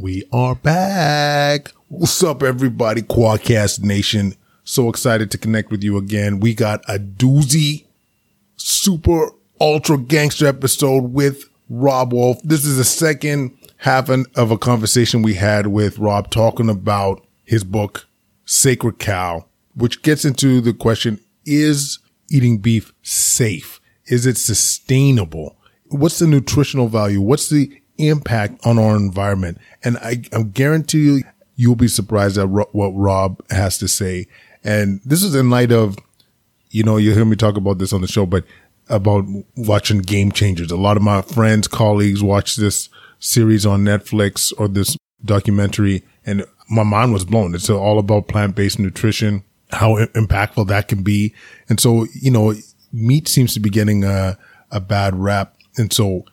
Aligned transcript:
We 0.00 0.22
are 0.32 0.54
back. 0.54 1.72
What's 1.88 2.22
up, 2.22 2.44
everybody? 2.44 3.02
Quadcast 3.02 3.82
Nation. 3.82 4.36
So 4.62 4.88
excited 4.88 5.28
to 5.32 5.38
connect 5.38 5.72
with 5.72 5.82
you 5.82 5.96
again. 5.96 6.38
We 6.38 6.54
got 6.54 6.84
a 6.86 7.00
doozy, 7.00 7.84
super 8.54 9.32
ultra 9.60 9.98
gangster 9.98 10.46
episode 10.46 11.12
with 11.12 11.50
Robb 11.68 12.12
Wolf. 12.12 12.40
This 12.44 12.64
is 12.64 12.76
the 12.76 12.84
second 12.84 13.58
half 13.78 14.08
of 14.08 14.52
a 14.52 14.56
conversation 14.56 15.22
we 15.22 15.34
had 15.34 15.66
with 15.66 15.98
Robb 15.98 16.30
talking 16.30 16.70
about 16.70 17.26
his 17.44 17.64
book, 17.64 18.06
Sacred 18.44 19.00
Cow, 19.00 19.46
which 19.74 20.02
gets 20.02 20.24
into 20.24 20.60
the 20.60 20.74
question, 20.74 21.18
is 21.44 21.98
eating 22.30 22.58
beef 22.58 22.92
safe? 23.02 23.80
Is 24.06 24.26
it 24.26 24.38
sustainable? 24.38 25.56
What's 25.86 26.20
the 26.20 26.28
nutritional 26.28 26.86
value? 26.86 27.20
What's 27.20 27.48
the 27.48 27.82
impact 27.98 28.66
on 28.66 28.78
our 28.78 28.96
environment? 28.96 29.58
And 29.84 29.98
I, 29.98 30.22
I 30.32 30.42
guarantee 30.42 31.04
you, 31.04 31.22
you'll 31.56 31.76
be 31.76 31.88
surprised 31.88 32.38
at 32.38 32.48
ro- 32.48 32.68
what 32.72 32.90
Robb 32.90 33.42
has 33.50 33.78
to 33.78 33.88
say. 33.88 34.26
And 34.64 35.00
this 35.04 35.22
is 35.22 35.34
in 35.34 35.50
light 35.50 35.72
of, 35.72 35.96
you 36.70 36.82
know, 36.82 36.96
you 36.96 37.14
hear 37.14 37.24
me 37.24 37.36
talk 37.36 37.56
about 37.56 37.78
this 37.78 37.92
on 37.92 38.00
the 38.00 38.08
show, 38.08 38.26
but 38.26 38.44
about 38.88 39.24
watching 39.56 39.98
Game 39.98 40.32
Changers. 40.32 40.70
A 40.70 40.76
lot 40.76 40.96
of 40.96 41.02
my 41.02 41.22
friends, 41.22 41.68
colleagues 41.68 42.22
watch 42.22 42.56
this 42.56 42.88
series 43.18 43.66
on 43.66 43.84
Netflix 43.84 44.52
or 44.58 44.68
this 44.68 44.96
documentary 45.24 46.04
and 46.24 46.44
my 46.70 46.82
mind 46.82 47.12
was 47.12 47.24
blown. 47.24 47.54
It's 47.54 47.70
all 47.70 47.98
about 47.98 48.28
plant-based 48.28 48.78
nutrition, 48.78 49.42
how 49.70 49.96
impactful 49.96 50.68
that 50.68 50.88
can 50.88 51.02
be. 51.02 51.34
And 51.68 51.80
so, 51.80 52.06
you 52.12 52.30
know, 52.30 52.54
meat 52.92 53.28
seems 53.28 53.54
to 53.54 53.60
be 53.60 53.70
getting 53.70 54.04
a, 54.04 54.38
a 54.70 54.80
bad 54.80 55.16
rap. 55.16 55.56
And 55.76 55.92
so 55.92 56.26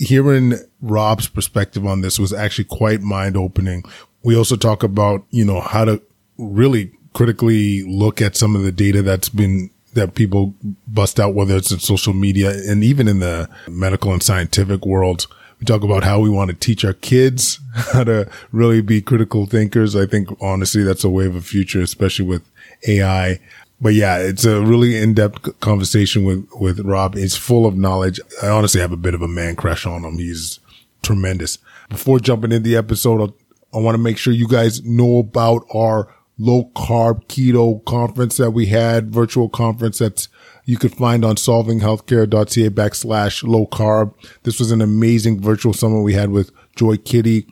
hearing 0.00 0.54
Robb's 0.80 1.28
perspective 1.28 1.86
on 1.86 2.00
this 2.00 2.18
was 2.18 2.32
actually 2.32 2.64
quite 2.64 3.02
mind 3.02 3.36
opening. 3.36 3.84
We 4.22 4.34
also 4.34 4.56
talk 4.56 4.82
about, 4.82 5.24
you 5.30 5.44
know, 5.44 5.60
how 5.60 5.84
to 5.84 6.02
really 6.38 6.90
critically 7.12 7.82
look 7.82 8.22
at 8.22 8.34
some 8.34 8.56
of 8.56 8.62
the 8.62 8.72
data 8.72 9.02
that's 9.02 9.28
been 9.28 9.70
that 9.92 10.14
people 10.14 10.54
bust 10.86 11.20
out, 11.20 11.34
whether 11.34 11.56
it's 11.56 11.70
in 11.70 11.80
social 11.80 12.14
media 12.14 12.50
and 12.50 12.82
even 12.82 13.08
in 13.08 13.18
the 13.18 13.48
medical 13.68 14.12
and 14.12 14.22
scientific 14.22 14.86
world. 14.86 15.26
We 15.58 15.66
talk 15.66 15.82
about 15.82 16.04
how 16.04 16.20
we 16.20 16.30
want 16.30 16.50
to 16.50 16.56
teach 16.56 16.84
our 16.84 16.94
kids 16.94 17.60
how 17.92 18.04
to 18.04 18.30
really 18.52 18.80
be 18.80 19.02
critical 19.02 19.44
thinkers. 19.44 19.94
I 19.94 20.06
think 20.06 20.30
honestly, 20.40 20.82
that's 20.82 21.04
a 21.04 21.10
wave 21.10 21.34
of 21.34 21.44
future, 21.44 21.82
especially 21.82 22.24
with 22.24 22.42
AI. 22.88 23.38
But 23.80 23.94
yeah, 23.94 24.18
it's 24.18 24.44
a 24.44 24.60
really 24.60 24.96
in-depth 24.96 25.60
conversation 25.60 26.24
with, 26.24 26.46
with 26.60 26.80
Robb. 26.80 27.16
It's 27.16 27.36
full 27.36 27.64
of 27.66 27.76
knowledge. 27.76 28.20
I 28.42 28.48
honestly 28.48 28.80
have 28.80 28.92
a 28.92 28.96
bit 28.96 29.14
of 29.14 29.22
a 29.22 29.28
man 29.28 29.56
crush 29.56 29.86
on 29.86 30.04
him. 30.04 30.18
He's 30.18 30.60
tremendous. 31.02 31.58
Before 31.88 32.20
jumping 32.20 32.52
into 32.52 32.68
the 32.68 32.76
episode, 32.76 33.32
I 33.72 33.78
want 33.78 33.94
to 33.94 34.02
make 34.02 34.18
sure 34.18 34.32
you 34.32 34.48
guys 34.48 34.84
know 34.84 35.18
about 35.18 35.64
our 35.74 36.14
low 36.36 36.70
carb 36.74 37.24
keto 37.26 37.84
conference 37.84 38.36
that 38.36 38.50
we 38.50 38.66
had, 38.66 39.12
virtual 39.12 39.48
conference 39.48 39.98
that's 39.98 40.28
you 40.64 40.76
could 40.76 40.94
find 40.94 41.24
on 41.24 41.36
solvinghealthcare.ca 41.36 42.70
backslash 42.70 43.42
low 43.42 43.66
carb. 43.66 44.14
This 44.42 44.58
was 44.58 44.70
an 44.70 44.80
amazing 44.80 45.40
virtual 45.40 45.72
summit 45.72 46.02
we 46.02 46.14
had 46.14 46.30
with 46.30 46.50
Joy 46.76 46.96
Kiddie, 46.96 47.46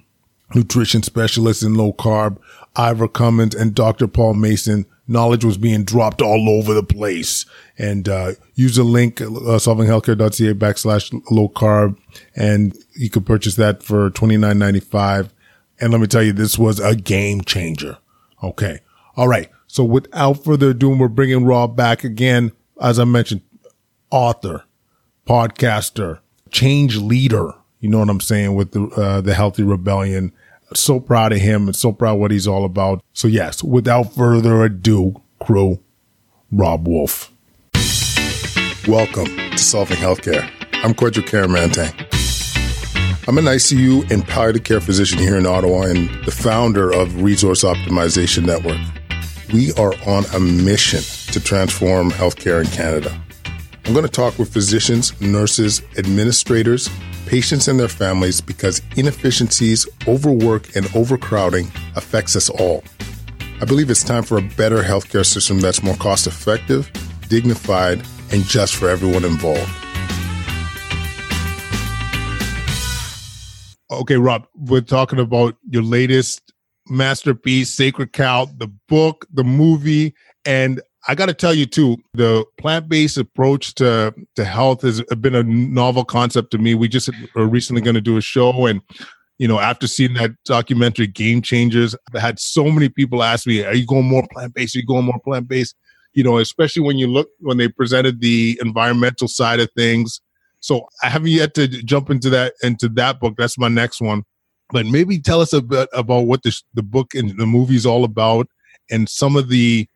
nutrition 0.54 1.02
specialist 1.02 1.62
in 1.62 1.74
low 1.74 1.92
carb, 1.92 2.38
Ivor 2.76 3.08
Cummins 3.08 3.54
and 3.54 3.74
Dr. 3.74 4.06
Paul 4.06 4.34
Mason. 4.34 4.86
Knowledge 5.08 5.44
was 5.44 5.56
being 5.56 5.84
dropped 5.84 6.20
all 6.20 6.48
over 6.50 6.74
the 6.74 6.82
place 6.82 7.46
and, 7.78 8.08
uh, 8.08 8.32
use 8.54 8.76
the 8.76 8.84
link, 8.84 9.20
uh, 9.20 9.24
solvinghealthcare.ca 9.24 10.52
backslash 10.54 11.10
low 11.30 11.48
carb 11.48 11.96
and 12.36 12.76
you 12.94 13.08
could 13.08 13.24
purchase 13.24 13.56
that 13.56 13.82
for 13.82 14.10
twenty 14.10 14.36
nine 14.36 14.58
ninety 14.58 14.80
five. 14.80 15.32
And 15.80 15.92
let 15.92 16.00
me 16.00 16.06
tell 16.06 16.22
you, 16.22 16.32
this 16.32 16.58
was 16.58 16.78
a 16.78 16.94
game 16.94 17.40
changer. 17.42 17.98
Okay. 18.42 18.80
All 19.16 19.28
right. 19.28 19.48
So 19.66 19.84
without 19.84 20.44
further 20.44 20.70
ado, 20.70 20.90
we're 20.90 21.08
bringing 21.08 21.44
Robb 21.44 21.76
back 21.76 22.04
again. 22.04 22.52
As 22.80 22.98
I 22.98 23.04
mentioned, 23.04 23.42
author, 24.10 24.64
podcaster, 25.26 26.18
change 26.50 26.96
leader. 26.96 27.52
You 27.80 27.88
know 27.90 27.98
what 28.00 28.10
I'm 28.10 28.20
saying 28.20 28.54
with 28.54 28.72
the, 28.72 28.84
uh, 28.88 29.20
the 29.20 29.34
healthy 29.34 29.62
rebellion. 29.62 30.32
So 30.74 31.00
proud 31.00 31.32
of 31.32 31.38
him 31.38 31.66
and 31.66 31.74
so 31.74 31.92
proud 31.92 32.18
what 32.18 32.30
he's 32.30 32.46
all 32.46 32.66
about. 32.66 33.02
So 33.14 33.26
yes, 33.26 33.64
without 33.64 34.14
further 34.14 34.64
ado, 34.64 35.22
crew, 35.40 35.82
Robb 36.52 36.86
Wolf. 36.86 37.32
Welcome 38.86 39.26
to 39.26 39.58
Solving 39.58 39.96
Healthcare. 39.96 40.50
I'm 40.84 40.92
Kwadwo 40.92 41.22
Kyeremanteng. 41.22 41.94
I'm 43.26 43.38
an 43.38 43.44
ICU 43.44 44.10
and 44.10 44.26
palliative 44.26 44.64
care 44.64 44.80
physician 44.80 45.18
here 45.18 45.38
in 45.38 45.46
Ottawa 45.46 45.82
and 45.82 46.08
the 46.24 46.30
founder 46.30 46.90
of 46.92 47.22
Resource 47.22 47.64
Optimization 47.64 48.44
Network. 48.44 48.78
We 49.52 49.72
are 49.74 49.94
on 50.06 50.24
a 50.34 50.40
mission 50.40 51.00
to 51.32 51.40
transform 51.40 52.10
healthcare 52.10 52.62
in 52.62 52.70
Canada. 52.70 53.18
I'm 53.86 53.94
going 53.94 54.04
to 54.04 54.12
talk 54.12 54.38
with 54.38 54.52
physicians, 54.52 55.18
nurses, 55.18 55.80
administrators, 55.96 56.90
patients, 57.28 57.68
and 57.68 57.78
their 57.78 57.88
families 57.88 58.40
because 58.40 58.80
inefficiencies, 58.96 59.86
overwork, 60.06 60.74
and 60.74 60.86
overcrowding 60.94 61.70
affects 61.94 62.34
us 62.34 62.48
all. 62.48 62.82
I 63.60 63.66
believe 63.66 63.90
it's 63.90 64.02
time 64.02 64.22
for 64.22 64.38
a 64.38 64.42
better 64.42 64.82
healthcare 64.82 65.26
system 65.26 65.60
that's 65.60 65.82
more 65.82 65.96
cost 65.96 66.26
effective, 66.26 66.90
dignified, 67.28 68.02
and 68.32 68.42
just 68.44 68.76
for 68.76 68.88
everyone 68.88 69.24
involved. 69.24 69.70
Okay, 73.90 74.16
Robb, 74.16 74.46
we're 74.54 74.80
talking 74.80 75.18
about 75.18 75.56
your 75.68 75.82
latest 75.82 76.52
masterpiece, 76.88 77.70
Sacred 77.70 78.12
Cow, 78.12 78.46
the 78.56 78.68
book, 78.88 79.26
the 79.32 79.44
movie, 79.44 80.14
and 80.44 80.80
I 81.08 81.14
got 81.14 81.26
to 81.26 81.34
tell 81.34 81.54
you 81.54 81.66
too, 81.66 81.96
the 82.14 82.44
plant-based 82.58 83.16
approach 83.16 83.74
to 83.76 84.14
to 84.36 84.44
health 84.44 84.82
has 84.82 85.02
been 85.20 85.34
a 85.34 85.42
novel 85.42 86.04
concept 86.04 86.50
to 86.52 86.58
me. 86.58 86.74
We 86.74 86.88
just 86.88 87.10
are 87.34 87.46
recently 87.46 87.82
going 87.82 87.94
to 87.94 88.00
do 88.00 88.16
a 88.16 88.20
show, 88.20 88.66
and 88.66 88.80
you 89.38 89.48
know, 89.48 89.58
after 89.58 89.86
seeing 89.86 90.14
that 90.14 90.32
documentary 90.44 91.06
Game 91.06 91.42
Changers, 91.42 91.96
I 92.14 92.20
had 92.20 92.38
so 92.38 92.64
many 92.64 92.88
people 92.88 93.22
ask 93.22 93.46
me, 93.46 93.64
"Are 93.64 93.74
you 93.74 93.86
going 93.86 94.06
more 94.06 94.26
plant-based? 94.32 94.76
Are 94.76 94.80
you 94.80 94.86
going 94.86 95.06
more 95.06 95.20
plant-based?" 95.24 95.74
You 96.12 96.24
know, 96.24 96.38
especially 96.38 96.82
when 96.82 96.98
you 96.98 97.06
look 97.06 97.28
when 97.40 97.56
they 97.56 97.68
presented 97.68 98.20
the 98.20 98.58
environmental 98.62 99.28
side 99.28 99.60
of 99.60 99.70
things 99.76 100.20
so 100.60 100.86
I 101.02 101.08
haven't 101.08 101.30
yet 101.30 101.54
to 101.54 101.68
jump 101.68 102.10
into 102.10 102.30
that 102.30 102.54
into 102.62 102.88
that 102.90 103.20
book. 103.20 103.34
That's 103.36 103.58
my 103.58 103.68
next 103.68 104.00
one. 104.00 104.24
But 104.70 104.86
maybe 104.86 105.18
tell 105.18 105.40
us 105.40 105.52
a 105.52 105.62
bit 105.62 105.88
about 105.92 106.22
what 106.22 106.42
the 106.42 106.54
the 106.74 106.82
book 106.82 107.14
and 107.14 107.38
the 107.38 107.46
movie 107.46 107.76
is 107.76 107.86
all 107.86 108.04
about, 108.04 108.48
and 108.90 109.08
some 109.08 109.36
of 109.36 109.48
the 109.48 109.86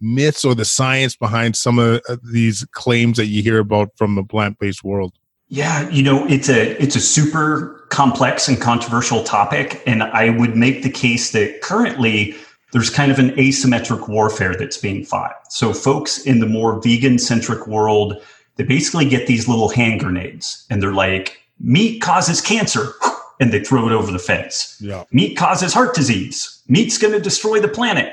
myths 0.00 0.44
or 0.44 0.54
the 0.54 0.64
science 0.64 1.16
behind 1.16 1.56
some 1.56 1.78
of 1.78 2.00
uh, 2.08 2.16
these 2.32 2.66
claims 2.72 3.16
that 3.16 3.26
you 3.26 3.42
hear 3.42 3.58
about 3.58 3.90
from 3.96 4.14
the 4.14 4.22
plant 4.22 4.58
based 4.58 4.84
world. 4.84 5.14
Yeah, 5.48 5.88
you 5.90 6.02
know, 6.02 6.26
it's 6.26 6.48
a 6.48 6.80
it's 6.82 6.96
a 6.96 7.00
super 7.00 7.86
complex 7.90 8.48
and 8.48 8.60
controversial 8.60 9.24
topic, 9.24 9.82
and 9.86 10.02
I 10.02 10.30
would 10.30 10.56
make 10.56 10.82
the 10.82 10.90
case 10.90 11.32
that 11.32 11.62
currently 11.62 12.36
there's 12.72 12.90
kind 12.90 13.10
of 13.10 13.18
an 13.18 13.30
asymmetric 13.30 14.08
warfare 14.08 14.54
that's 14.54 14.76
being 14.76 15.04
fought. 15.04 15.50
So 15.50 15.72
folks 15.72 16.18
in 16.18 16.40
the 16.40 16.46
more 16.46 16.82
vegan 16.82 17.18
centric 17.18 17.66
world 17.66 18.20
they 18.58 18.64
basically 18.64 19.08
get 19.08 19.26
these 19.26 19.48
little 19.48 19.70
hand 19.70 20.00
grenades 20.00 20.66
and 20.68 20.82
they're 20.82 20.92
like, 20.92 21.40
meat 21.58 22.02
causes 22.02 22.40
cancer. 22.42 22.92
And 23.40 23.52
they 23.52 23.62
throw 23.62 23.86
it 23.86 23.92
over 23.92 24.10
the 24.10 24.18
fence. 24.18 24.76
Yeah. 24.80 25.04
Meat 25.12 25.36
causes 25.36 25.72
heart 25.72 25.94
disease. 25.94 26.60
Meat's 26.66 26.98
going 26.98 27.12
to 27.12 27.20
destroy 27.20 27.60
the 27.60 27.68
planet. 27.68 28.12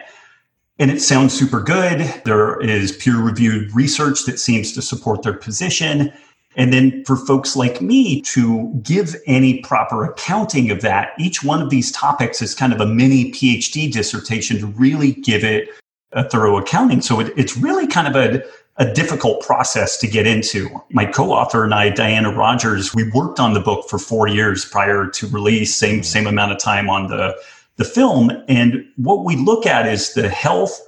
And 0.77 0.91
it 0.91 1.01
sounds 1.01 1.33
super 1.33 1.61
good. 1.61 2.01
There 2.25 2.59
is 2.61 2.91
peer 2.91 3.17
reviewed 3.17 3.73
research 3.73 4.25
that 4.25 4.39
seems 4.39 4.73
to 4.73 4.81
support 4.81 5.23
their 5.23 5.33
position. 5.33 6.11
And 6.57 6.73
then 6.73 7.03
for 7.05 7.15
folks 7.15 7.55
like 7.55 7.81
me 7.81 8.21
to 8.21 8.73
give 8.81 9.15
any 9.25 9.59
proper 9.61 10.03
accounting 10.03 10.71
of 10.71 10.81
that, 10.81 11.13
each 11.17 11.43
one 11.43 11.61
of 11.61 11.69
these 11.69 11.91
topics 11.91 12.41
is 12.41 12.53
kind 12.53 12.73
of 12.73 12.81
a 12.81 12.85
mini 12.85 13.31
PhD 13.31 13.91
dissertation 13.91 14.59
to 14.59 14.67
really 14.67 15.13
give 15.13 15.43
it 15.43 15.69
a 16.11 16.27
thorough 16.27 16.57
accounting. 16.57 17.01
So 17.01 17.19
it, 17.19 17.33
it's 17.37 17.57
really 17.57 17.87
kind 17.87 18.07
of 18.07 18.15
a, 18.15 18.43
a 18.77 18.91
difficult 18.93 19.45
process 19.45 19.97
to 19.97 20.07
get 20.07 20.27
into. 20.27 20.69
My 20.91 21.05
co-author 21.05 21.63
and 21.63 21.73
I, 21.73 21.89
Diana 21.89 22.31
Rogers, 22.31 22.93
we 22.93 23.09
worked 23.11 23.39
on 23.39 23.53
the 23.53 23.59
book 23.59 23.89
for 23.89 23.97
four 23.97 24.27
years 24.27 24.65
prior 24.65 25.07
to 25.07 25.27
release, 25.27 25.75
same 25.75 26.03
same 26.03 26.27
amount 26.27 26.51
of 26.51 26.59
time 26.59 26.89
on 26.89 27.07
the 27.07 27.35
the 27.77 27.85
film. 27.85 28.31
And 28.47 28.85
what 28.97 29.25
we 29.25 29.35
look 29.35 29.65
at 29.65 29.87
is 29.87 30.13
the 30.13 30.29
health, 30.29 30.79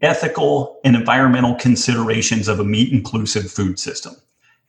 ethical, 0.00 0.80
and 0.84 0.96
environmental 0.96 1.54
considerations 1.54 2.48
of 2.48 2.60
a 2.60 2.64
meat 2.64 2.92
inclusive 2.92 3.50
food 3.50 3.78
system. 3.78 4.14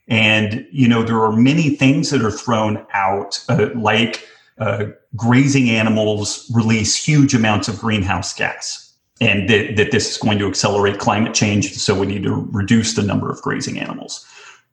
And 0.07 0.68
you 0.72 0.88
know 0.88 1.04
there 1.04 1.22
are 1.22 1.31
many 1.31 1.72
things 1.72 2.12
that 2.12 2.24
are 2.24 2.31
thrown 2.31 2.86
out, 2.94 3.44
uh, 3.50 3.69
like 3.75 4.27
uh, 4.60 4.86
grazing 5.16 5.69
animals 5.69 6.50
release 6.54 6.95
huge 6.95 7.33
amounts 7.33 7.68
of 7.68 7.80
greenhouse 7.80 8.33
gas 8.33 8.86
and 9.21 9.50
that, 9.50 9.75
that 9.78 9.92
this 9.92 10.12
is 10.12 10.18
going 10.18 10.38
to 10.39 10.48
accelerate 10.48 11.00
climate 11.00 11.33
change. 11.33 11.74
So 11.74 11.98
we 11.98 12.06
need 12.06 12.24
to 12.24 12.48
reduce 12.51 12.94
the 12.94 13.04
number 13.04 13.30
of 13.30 13.42
grazing 13.42 13.80
animals. 13.80 14.25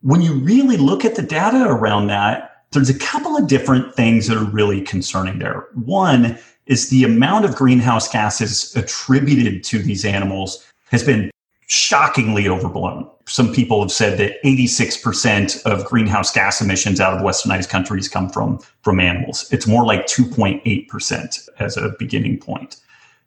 When 0.02 0.20
you 0.20 0.34
really 0.34 0.76
look 0.76 1.04
at 1.04 1.14
the 1.14 1.22
data 1.22 1.64
around 1.68 2.08
that, 2.08 2.64
there's 2.72 2.90
a 2.90 2.98
couple 2.98 3.36
of 3.36 3.46
different 3.46 3.94
things 3.94 4.26
that 4.26 4.36
are 4.36 4.44
really 4.44 4.80
concerning 4.80 5.38
there. 5.38 5.68
One 5.74 6.38
is 6.66 6.88
the 6.90 7.04
amount 7.04 7.44
of 7.44 7.54
greenhouse 7.54 8.08
gases 8.08 8.74
attributed 8.76 9.64
to 9.64 9.78
these 9.78 10.04
animals 10.04 10.64
has 10.90 11.02
been 11.02 11.30
shockingly 11.66 12.48
overblown. 12.48 13.08
Some 13.26 13.52
people 13.52 13.80
have 13.80 13.90
said 13.90 14.18
that 14.18 14.42
86% 14.44 15.62
of 15.64 15.86
greenhouse 15.86 16.30
gas 16.30 16.60
emissions 16.60 17.00
out 17.00 17.14
of 17.14 17.22
westernized 17.22 17.70
countries 17.70 18.08
come 18.08 18.28
from, 18.28 18.58
from 18.82 19.00
animals. 19.00 19.50
It's 19.50 19.66
more 19.66 19.86
like 19.86 20.06
2.8% 20.06 21.48
as 21.58 21.76
a 21.76 21.94
beginning 21.98 22.38
point. 22.38 22.76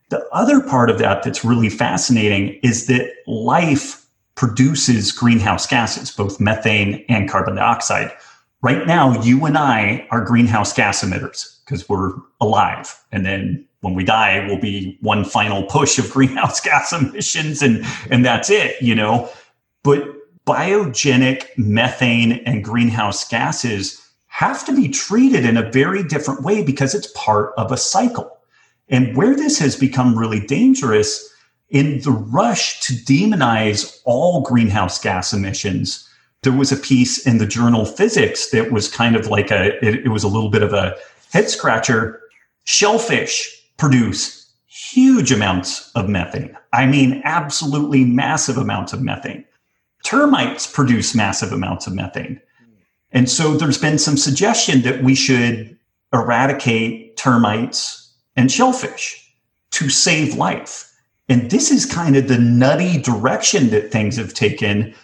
The 0.10 0.24
other 0.32 0.62
part 0.62 0.92
of 0.92 1.00
that 1.00 1.24
that's 1.24 1.44
really 1.44 1.70
fascinating 1.70 2.60
is 2.62 2.86
that 2.86 3.12
life 3.26 4.06
produces 4.36 5.12
greenhouse 5.12 5.66
gases, 5.66 6.12
both 6.12 6.40
methane 6.40 7.04
and 7.10 7.30
carbon 7.30 7.56
dioxide. 7.56 8.12
Right 8.62 8.86
now, 8.86 9.20
you 9.24 9.46
and 9.46 9.58
I 9.58 10.08
are 10.12 10.24
greenhouse 10.24 10.74
gas 10.74 11.04
emitters 11.04 11.55
because 11.66 11.90
we're 11.90 12.14
alive. 12.40 12.96
And 13.12 13.26
then 13.26 13.66
when 13.82 13.96
we 13.96 14.04
die, 14.04 14.46
we'll 14.48 14.60
be 14.60 14.98
one 15.02 15.26
final 15.26 15.64
push 15.64 15.98
of 15.98 16.10
greenhouse 16.12 16.62
gas 16.62 16.94
emissions 16.94 17.62
and, 17.62 17.84
and 18.10 18.24
that's 18.24 18.50
it, 18.50 18.82
you 18.82 18.96
know. 18.96 19.30
But 19.84 20.08
biogenic 20.46 21.48
methane 21.58 22.34
and 22.46 22.64
greenhouse 22.64 23.28
gases 23.28 24.02
have 24.28 24.66
to 24.66 24.76
be 24.76 24.90
treated 24.90 25.46
in 25.46 25.58
a 25.58 25.72
very 25.72 26.04
different 26.04 26.44
way 26.44 26.62
because 26.62 26.94
it's 26.94 27.08
part 27.16 27.54
of 27.58 27.72
a 27.72 27.78
cycle. 27.78 28.38
And 28.90 29.16
where 29.16 29.36
this 29.36 29.58
has 29.60 29.76
become 29.76 30.18
really 30.18 30.40
dangerous 30.40 31.28
in 31.70 32.02
the 32.02 32.12
rush 32.12 32.80
to 32.82 32.94
demonize 32.94 34.00
all 34.04 34.42
greenhouse 34.42 35.00
gas 35.00 35.34
emissions, 35.34 36.08
there 36.44 36.54
was 36.54 36.72
a 36.72 36.78
piece 36.78 37.26
in 37.26 37.40
the 37.40 37.48
journal 37.48 37.86
Physics 37.86 38.52
that 38.52 38.72
was 38.72 38.88
kind 38.88 39.16
of 39.16 39.28
like 39.28 39.50
a, 39.50 39.76
it, 39.84 40.06
it 40.06 40.10
was 40.10 40.24
a 40.24 40.28
little 40.28 40.50
bit 40.50 40.62
of 40.62 40.74
a 40.74 40.96
head 41.36 41.50
scratcher. 41.50 42.22
Shellfish 42.64 43.62
produce 43.76 44.54
huge 44.68 45.34
amounts 45.34 45.92
of 45.94 46.08
methane. 46.08 46.58
I 46.72 46.86
mean, 46.86 47.22
absolutely 47.26 48.06
massive 48.06 48.56
amounts 48.56 48.94
of 48.94 49.02
methane. 49.02 49.44
Termites 50.06 50.66
produce 50.66 51.14
massive 51.14 51.52
amounts 51.52 51.88
of 51.88 51.94
methane. 51.94 52.40
And 53.12 53.30
so 53.30 53.58
there's 53.58 53.78
been 53.78 53.98
some 53.98 54.16
suggestion 54.16 54.84
that 54.84 55.04
we 55.04 55.14
should 55.14 55.78
eradicate 56.14 57.18
termites 57.18 58.14
and 58.38 58.50
shellfish 58.50 59.22
to 59.72 59.90
save 59.90 60.36
life. 60.36 60.90
And 61.28 61.52
this 61.52 61.70
is 61.70 61.86
kind 61.86 62.16
of 62.16 62.30
the 62.30 62.38
nutty 62.38 63.02
direction 63.02 63.72
that 63.72 63.92
things 63.92 64.16
have 64.16 64.34
taken. 64.34 64.96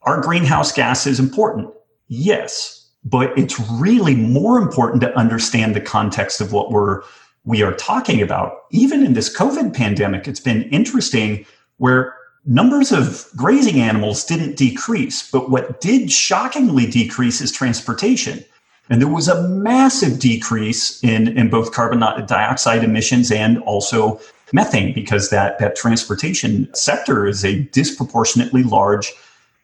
Are 0.00 0.22
greenhouse 0.22 0.72
gases 0.72 1.20
important? 1.20 1.68
Yes, 2.08 2.83
but 3.04 3.36
it's 3.38 3.58
really 3.70 4.14
more 4.14 4.58
important 4.58 5.00
to 5.02 5.16
understand 5.16 5.74
the 5.74 5.80
context 5.80 6.40
of 6.40 6.52
what 6.52 6.70
we're 6.70 7.02
we 7.44 7.62
are 7.62 7.74
talking 7.74 8.22
about. 8.22 8.64
Even 8.70 9.04
in 9.04 9.12
this 9.12 9.34
COVID 9.34 9.74
pandemic, 9.74 10.26
it's 10.26 10.40
been 10.40 10.62
interesting 10.64 11.44
where 11.76 12.16
numbers 12.46 12.92
of 12.92 13.28
grazing 13.36 13.80
animals 13.80 14.24
didn't 14.24 14.56
decrease, 14.56 15.30
but 15.30 15.50
what 15.50 15.80
did 15.80 16.10
shockingly 16.10 16.86
decrease 16.86 17.40
is 17.40 17.52
transportation. 17.52 18.44
And 18.90 19.00
there 19.00 19.08
was 19.08 19.28
a 19.28 19.48
massive 19.48 20.18
decrease 20.18 21.02
in, 21.02 21.36
in 21.38 21.48
both 21.48 21.72
carbon 21.72 22.00
dioxide 22.26 22.84
emissions 22.84 23.30
and 23.30 23.58
also 23.62 24.20
methane 24.52 24.94
because 24.94 25.30
that, 25.30 25.58
that 25.58 25.74
transportation 25.74 26.72
sector 26.74 27.26
is 27.26 27.44
a 27.44 27.62
disproportionately 27.64 28.62
large, 28.62 29.12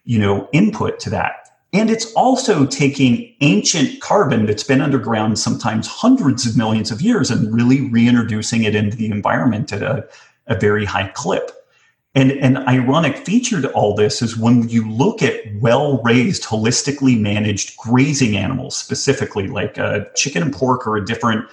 you 0.04 0.18
know, 0.18 0.48
input 0.52 0.98
to 1.00 1.10
that. 1.10 1.49
And 1.72 1.88
it's 1.88 2.12
also 2.14 2.66
taking 2.66 3.32
ancient 3.40 4.00
carbon 4.00 4.46
that's 4.46 4.64
been 4.64 4.80
underground 4.80 5.38
sometimes 5.38 5.86
hundreds 5.86 6.46
of 6.46 6.56
millions 6.56 6.90
of 6.90 7.00
years 7.00 7.30
and 7.30 7.54
really 7.54 7.88
reintroducing 7.90 8.64
it 8.64 8.74
into 8.74 8.96
the 8.96 9.06
environment 9.06 9.72
at 9.72 9.82
a, 9.82 10.08
a 10.48 10.58
very 10.58 10.84
high 10.84 11.08
clip. 11.08 11.52
And 12.16 12.32
an 12.32 12.56
ironic 12.68 13.18
feature 13.18 13.62
to 13.62 13.70
all 13.70 13.94
this 13.94 14.20
is 14.20 14.36
when 14.36 14.68
you 14.68 14.90
look 14.90 15.22
at 15.22 15.40
well 15.60 16.02
raised, 16.02 16.42
holistically 16.42 17.18
managed 17.18 17.76
grazing 17.76 18.36
animals, 18.36 18.76
specifically 18.76 19.46
like 19.46 19.78
a 19.78 20.08
chicken 20.16 20.42
and 20.42 20.52
pork 20.52 20.88
or 20.88 20.96
a 20.96 21.04
different 21.04 21.48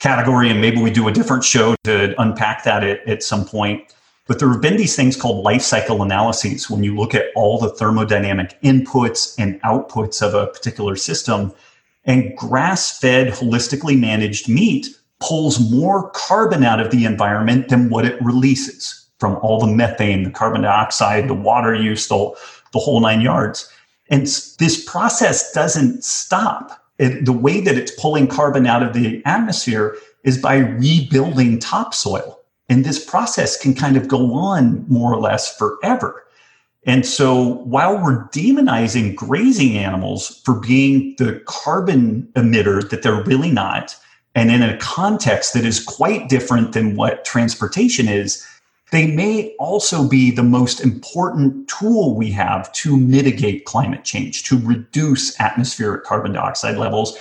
category, 0.00 0.50
and 0.50 0.60
maybe 0.60 0.82
we 0.82 0.90
do 0.90 1.06
a 1.06 1.12
different 1.12 1.44
show 1.44 1.76
to 1.84 2.20
unpack 2.20 2.64
that 2.64 2.82
at, 2.82 3.06
at 3.06 3.22
some 3.22 3.44
point 3.44 3.94
but 4.30 4.38
there 4.38 4.48
have 4.48 4.60
been 4.60 4.76
these 4.76 4.94
things 4.94 5.16
called 5.16 5.42
life 5.42 5.60
cycle 5.60 6.04
analyses 6.04 6.70
when 6.70 6.84
you 6.84 6.94
look 6.94 7.16
at 7.16 7.32
all 7.34 7.58
the 7.58 7.72
thermodynamic 7.72 8.54
inputs 8.62 9.34
and 9.40 9.60
outputs 9.62 10.22
of 10.22 10.34
a 10.34 10.46
particular 10.46 10.94
system. 10.94 11.52
And 12.04 12.36
grass 12.36 12.96
fed, 12.96 13.32
holistically 13.32 13.98
managed 13.98 14.48
meat 14.48 14.86
pulls 15.18 15.58
more 15.72 16.10
carbon 16.10 16.62
out 16.62 16.78
of 16.78 16.92
the 16.92 17.06
environment 17.06 17.70
than 17.70 17.90
what 17.90 18.04
it 18.04 18.22
releases 18.22 19.04
from 19.18 19.34
all 19.42 19.58
the 19.58 19.66
methane, 19.66 20.22
the 20.22 20.30
carbon 20.30 20.62
dioxide, 20.62 21.26
the 21.26 21.34
water 21.34 21.74
use, 21.74 22.06
the, 22.06 22.32
the 22.72 22.78
whole 22.78 23.00
nine 23.00 23.22
yards. 23.22 23.68
And 24.10 24.22
this 24.60 24.84
process 24.84 25.50
doesn't 25.52 26.04
stop. 26.04 26.80
It, 27.00 27.24
the 27.24 27.32
way 27.32 27.60
that 27.62 27.76
it's 27.76 28.00
pulling 28.00 28.28
carbon 28.28 28.64
out 28.64 28.84
of 28.84 28.92
the 28.92 29.22
atmosphere 29.26 29.96
is 30.22 30.38
by 30.38 30.58
rebuilding 30.58 31.58
topsoil. 31.58 32.39
And 32.70 32.84
this 32.84 33.04
process 33.04 33.60
can 33.60 33.74
kind 33.74 33.98
of 33.98 34.08
go 34.08 34.32
on 34.32 34.86
more 34.88 35.12
or 35.12 35.20
less 35.20 35.54
forever. 35.54 36.24
And 36.84 37.04
so 37.04 37.56
while 37.64 38.02
we're 38.02 38.24
demonizing 38.28 39.14
grazing 39.14 39.76
animals 39.76 40.40
for 40.44 40.54
being 40.54 41.14
the 41.18 41.42
carbon 41.46 42.28
emitter 42.36 42.88
that 42.88 43.02
they're 43.02 43.22
really 43.24 43.50
not, 43.50 43.96
and 44.34 44.50
in 44.50 44.62
a 44.62 44.78
context 44.78 45.52
that 45.52 45.66
is 45.66 45.84
quite 45.84 46.28
different 46.28 46.72
than 46.72 46.96
what 46.96 47.24
transportation 47.24 48.08
is, 48.08 48.46
they 48.92 49.06
may 49.06 49.54
also 49.58 50.08
be 50.08 50.30
the 50.30 50.42
most 50.42 50.80
important 50.80 51.68
tool 51.68 52.14
we 52.14 52.30
have 52.30 52.72
to 52.72 52.96
mitigate 52.96 53.64
climate 53.64 54.04
change, 54.04 54.44
to 54.44 54.58
reduce 54.58 55.38
atmospheric 55.40 56.04
carbon 56.04 56.32
dioxide 56.32 56.76
levels, 56.76 57.18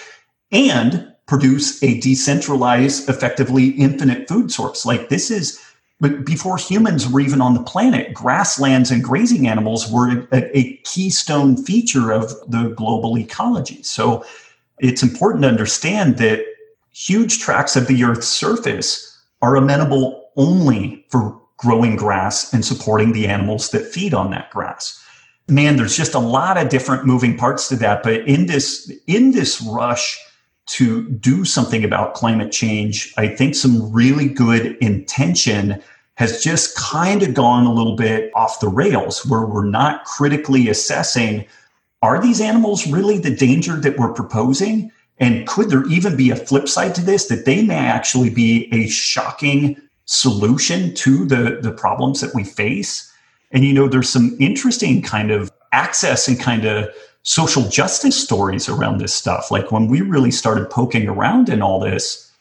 and 0.51 1.08
produce 1.29 1.81
a 1.83 1.99
decentralized, 1.99 3.07
effectively 3.07 3.67
infinite 3.69 4.27
food 4.27 4.51
source. 4.51 4.83
Like 4.83 5.09
this 5.09 5.29
is, 5.29 5.63
but 6.01 6.25
before 6.25 6.57
humans 6.57 7.07
were 7.07 7.19
even 7.19 7.39
on 7.39 7.53
the 7.53 7.61
planet, 7.61 8.15
grasslands 8.15 8.89
and 8.89 9.03
grazing 9.03 9.47
animals 9.47 9.91
were 9.91 10.27
a, 10.31 10.57
a 10.57 10.77
keystone 10.77 11.55
feature 11.55 12.11
of 12.11 12.29
the 12.49 12.73
global 12.75 13.15
ecology. 13.15 13.83
So 13.83 14.25
it's 14.79 15.03
important 15.03 15.43
to 15.43 15.49
understand 15.49 16.17
that 16.17 16.43
huge 16.91 17.37
tracts 17.37 17.75
of 17.75 17.85
the 17.85 18.03
Earth's 18.03 18.27
surface 18.27 19.23
are 19.43 19.55
amenable 19.55 20.31
only 20.35 21.05
for 21.09 21.39
growing 21.57 21.95
grass 21.95 22.51
and 22.53 22.65
supporting 22.65 23.11
the 23.11 23.27
animals 23.27 23.69
that 23.69 23.85
feed 23.85 24.15
on 24.15 24.31
that 24.31 24.49
grass. 24.49 24.99
Man, 25.47 25.75
there's 25.75 25.95
just 25.95 26.15
a 26.15 26.19
lot 26.19 26.57
of 26.57 26.69
different 26.69 27.05
moving 27.05 27.37
parts 27.37 27.69
to 27.69 27.75
that. 27.75 28.01
But 28.01 28.21
in 28.21 28.47
this, 28.47 28.91
in 29.05 29.31
this 29.31 29.61
rush 29.61 30.17
to 30.69 31.09
do 31.09 31.45
something 31.45 31.83
about 31.83 32.13
climate 32.13 32.51
change, 32.51 33.13
I 33.17 33.27
think 33.27 33.55
some 33.55 33.91
really 33.91 34.27
good 34.27 34.77
intention 34.77 35.81
has 36.15 36.43
just 36.43 36.75
kind 36.75 37.23
of 37.23 37.33
gone 37.33 37.65
a 37.65 37.73
little 37.73 37.95
bit 37.95 38.31
off 38.35 38.59
the 38.59 38.67
rails 38.67 39.25
where 39.25 39.45
we're 39.45 39.65
not 39.65 40.05
critically 40.05 40.67
assessing 40.69 41.45
are 42.01 42.21
these 42.21 42.39
animals 42.39 42.87
really 42.87 43.17
the 43.17 43.35
danger 43.35 43.75
that 43.77 43.97
we're 43.97 44.13
proposing? 44.13 44.91
And 45.17 45.47
could 45.47 45.69
there 45.69 45.85
even 45.87 46.15
be 46.15 46.29
a 46.29 46.35
flip 46.35 46.69
side 46.69 46.95
to 46.95 47.01
this 47.01 47.27
that 47.27 47.45
they 47.45 47.63
may 47.63 47.75
actually 47.75 48.29
be 48.29 48.69
a 48.71 48.87
shocking 48.87 49.75
solution 50.05 50.93
to 50.95 51.25
the, 51.25 51.59
the 51.61 51.71
problems 51.71 52.21
that 52.21 52.33
we 52.33 52.43
face? 52.43 53.11
And, 53.51 53.65
you 53.65 53.73
know, 53.73 53.87
there's 53.87 54.09
some 54.09 54.37
interesting 54.39 55.01
kind 55.01 55.31
of 55.31 55.51
access 55.73 56.27
and 56.27 56.39
kind 56.39 56.65
of 56.65 56.87
social 57.23 57.63
justice 57.69 58.21
stories 58.21 58.69
around 58.69 58.99
this 58.99 59.13
stuff. 59.13 59.51
Like 59.51 59.71
when 59.71 59.87
we 59.87 60.01
really 60.01 60.31
started 60.31 60.69
poking 60.69 61.07
around 61.07 61.49
in 61.49 61.61
all 61.61 61.79
this, 61.79 62.31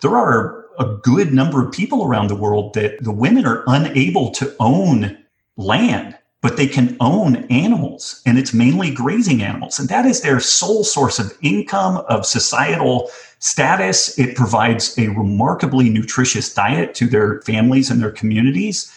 there 0.00 0.16
are 0.16 0.66
a 0.78 0.84
good 1.02 1.32
number 1.32 1.64
of 1.64 1.72
people 1.72 2.04
around 2.04 2.28
the 2.28 2.36
world 2.36 2.74
that 2.74 3.02
the 3.02 3.12
women 3.12 3.44
are 3.46 3.64
unable 3.66 4.30
to 4.32 4.54
own 4.60 5.18
land, 5.56 6.16
but 6.40 6.56
they 6.56 6.68
can 6.68 6.96
own 7.00 7.36
animals, 7.46 8.22
and 8.24 8.38
it's 8.38 8.54
mainly 8.54 8.92
grazing 8.92 9.42
animals. 9.42 9.80
And 9.80 9.88
that 9.88 10.06
is 10.06 10.20
their 10.20 10.38
sole 10.38 10.84
source 10.84 11.18
of 11.18 11.36
income, 11.42 11.96
of 12.08 12.24
societal 12.24 13.10
status. 13.40 14.16
It 14.18 14.36
provides 14.36 14.96
a 14.98 15.08
remarkably 15.08 15.90
nutritious 15.90 16.54
diet 16.54 16.94
to 16.94 17.08
their 17.08 17.42
families 17.42 17.90
and 17.90 18.00
their 18.00 18.12
communities. 18.12 18.92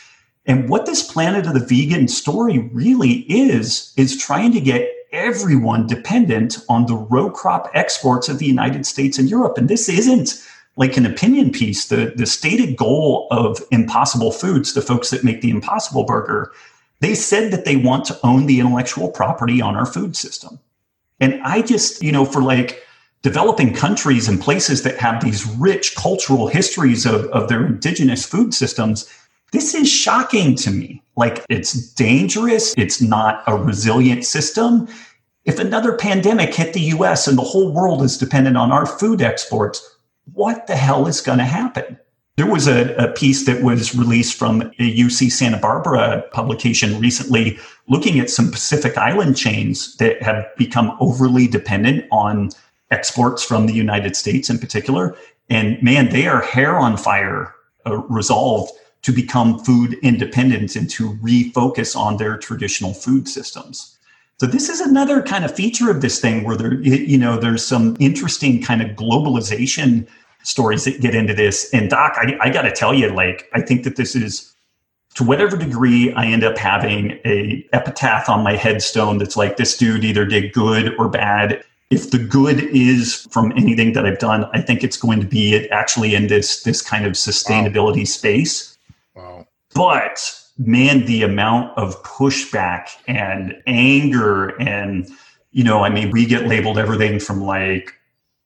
And 0.45 0.69
what 0.69 0.85
this 0.85 1.11
Planet 1.11 1.47
of 1.47 1.53
the 1.53 1.65
Vegan 1.65 2.07
story 2.07 2.59
really 2.71 3.25
is, 3.27 3.91
is 3.97 4.17
trying 4.17 4.51
to 4.53 4.61
get 4.61 4.87
everyone 5.11 5.87
dependent 5.87 6.57
on 6.69 6.85
the 6.85 6.95
row 6.95 7.29
crop 7.29 7.69
exports 7.73 8.29
of 8.29 8.39
the 8.39 8.45
United 8.45 8.85
States 8.85 9.17
and 9.17 9.29
Europe. 9.29 9.57
And 9.57 9.69
this 9.69 9.89
isn't 9.89 10.41
like 10.77 10.97
an 10.97 11.05
opinion 11.05 11.51
piece. 11.51 11.87
The, 11.87 12.13
the 12.15 12.25
stated 12.25 12.77
goal 12.77 13.27
of 13.31 13.61
Impossible 13.71 14.31
Foods, 14.31 14.73
the 14.73 14.81
folks 14.81 15.09
that 15.09 15.23
make 15.23 15.41
the 15.41 15.49
Impossible 15.49 16.03
Burger, 16.03 16.51
they 17.01 17.15
said 17.15 17.51
that 17.51 17.65
they 17.65 17.75
want 17.75 18.05
to 18.05 18.19
own 18.23 18.45
the 18.45 18.59
intellectual 18.59 19.09
property 19.09 19.61
on 19.61 19.75
our 19.75 19.85
food 19.85 20.15
system. 20.15 20.59
And 21.19 21.41
I 21.43 21.61
just, 21.61 22.01
you 22.01 22.11
know, 22.11 22.25
for 22.25 22.41
like 22.41 22.83
developing 23.21 23.73
countries 23.73 24.27
and 24.27 24.41
places 24.41 24.83
that 24.83 24.97
have 24.97 25.23
these 25.23 25.45
rich 25.57 25.95
cultural 25.95 26.47
histories 26.47 27.05
of, 27.05 27.25
of 27.25 27.49
their 27.49 27.65
indigenous 27.65 28.25
food 28.25 28.53
systems, 28.53 29.07
this 29.51 29.75
is 29.75 29.89
shocking 29.89 30.55
to 30.55 30.71
me. 30.71 31.01
Like 31.15 31.45
it's 31.49 31.93
dangerous. 31.93 32.73
It's 32.77 33.01
not 33.01 33.43
a 33.47 33.55
resilient 33.55 34.25
system. 34.25 34.87
If 35.45 35.59
another 35.59 35.95
pandemic 35.97 36.53
hit 36.53 36.73
the 36.73 36.81
US 36.95 37.27
and 37.27 37.37
the 37.37 37.43
whole 37.43 37.73
world 37.73 38.01
is 38.01 38.17
dependent 38.17 38.57
on 38.57 38.71
our 38.71 38.85
food 38.85 39.21
exports, 39.21 39.97
what 40.33 40.67
the 40.67 40.75
hell 40.75 41.07
is 41.07 41.19
going 41.19 41.39
to 41.39 41.45
happen? 41.45 41.99
There 42.37 42.49
was 42.49 42.67
a, 42.67 42.95
a, 42.95 43.11
piece 43.11 43.45
that 43.45 43.61
was 43.61 43.93
released 43.93 44.37
from 44.37 44.61
a 44.61 44.97
UC 44.97 45.31
Santa 45.31 45.57
Barbara 45.57 46.23
publication 46.31 46.99
recently 46.99 47.59
looking 47.89 48.19
at 48.19 48.29
some 48.29 48.49
Pacific 48.49 48.97
Island 48.97 49.35
chains 49.35 49.97
that 49.97 50.23
have 50.23 50.45
become 50.57 50.95
overly 51.01 51.47
dependent 51.47 52.05
on 52.09 52.49
exports 52.89 53.43
from 53.43 53.67
the 53.67 53.73
United 53.73 54.15
States 54.15 54.49
in 54.49 54.57
particular. 54.57 55.15
And 55.49 55.81
man, 55.83 56.09
they 56.09 56.25
are 56.25 56.41
hair 56.41 56.77
on 56.77 56.95
fire 56.95 57.53
uh, 57.85 57.97
resolved 58.03 58.71
to 59.03 59.11
become 59.11 59.59
food 59.59 59.97
independent 60.01 60.75
and 60.75 60.89
to 60.91 61.13
refocus 61.15 61.95
on 61.95 62.17
their 62.17 62.37
traditional 62.37 62.93
food 62.93 63.27
systems. 63.27 63.97
So 64.39 64.47
this 64.47 64.69
is 64.69 64.79
another 64.79 65.21
kind 65.21 65.45
of 65.45 65.55
feature 65.55 65.91
of 65.91 66.01
this 66.01 66.19
thing 66.19 66.43
where 66.43 66.57
there, 66.57 66.73
you 66.73 67.17
know, 67.17 67.37
there's 67.37 67.65
some 67.65 67.95
interesting 67.99 68.61
kind 68.61 68.81
of 68.81 68.89
globalization 68.89 70.07
stories 70.43 70.85
that 70.85 70.99
get 71.01 71.13
into 71.13 71.33
this. 71.33 71.69
And 71.73 71.89
Doc, 71.89 72.13
I, 72.17 72.35
I 72.41 72.49
got 72.49 72.63
to 72.63 72.71
tell 72.71 72.93
you, 72.93 73.09
like, 73.09 73.49
I 73.53 73.61
think 73.61 73.83
that 73.83 73.97
this 73.97 74.15
is 74.15 74.53
to 75.13 75.23
whatever 75.23 75.57
degree 75.57 76.11
I 76.13 76.25
end 76.25 76.43
up 76.43 76.57
having 76.57 77.19
a 77.25 77.67
epitaph 77.73 78.29
on 78.29 78.43
my 78.43 78.55
headstone 78.55 79.17
that's 79.17 79.37
like 79.37 79.57
this 79.57 79.77
dude 79.77 80.03
either 80.03 80.25
did 80.25 80.53
good 80.53 80.95
or 80.97 81.09
bad 81.09 81.63
if 81.91 82.09
the 82.09 82.17
good 82.17 82.63
is 82.63 83.27
from 83.31 83.51
anything 83.51 83.91
that 83.93 84.05
I've 84.05 84.17
done, 84.17 84.45
I 84.53 84.61
think 84.61 84.81
it's 84.83 84.95
going 84.95 85.19
to 85.19 85.27
be 85.27 85.53
it 85.53 85.69
actually 85.71 86.15
in 86.15 86.27
this 86.27 86.63
this 86.63 86.81
kind 86.81 87.05
of 87.05 87.13
sustainability 87.13 87.99
wow. 87.99 88.05
space. 88.05 88.70
But 89.73 90.37
man, 90.57 91.05
the 91.05 91.23
amount 91.23 91.77
of 91.77 92.01
pushback 92.03 92.89
and 93.07 93.55
anger 93.67 94.49
and 94.61 95.09
you 95.53 95.65
know, 95.65 95.83
I 95.83 95.89
mean, 95.89 96.11
we 96.11 96.25
get 96.25 96.47
labeled 96.47 96.77
everything 96.77 97.19
from 97.19 97.41
like 97.41 97.93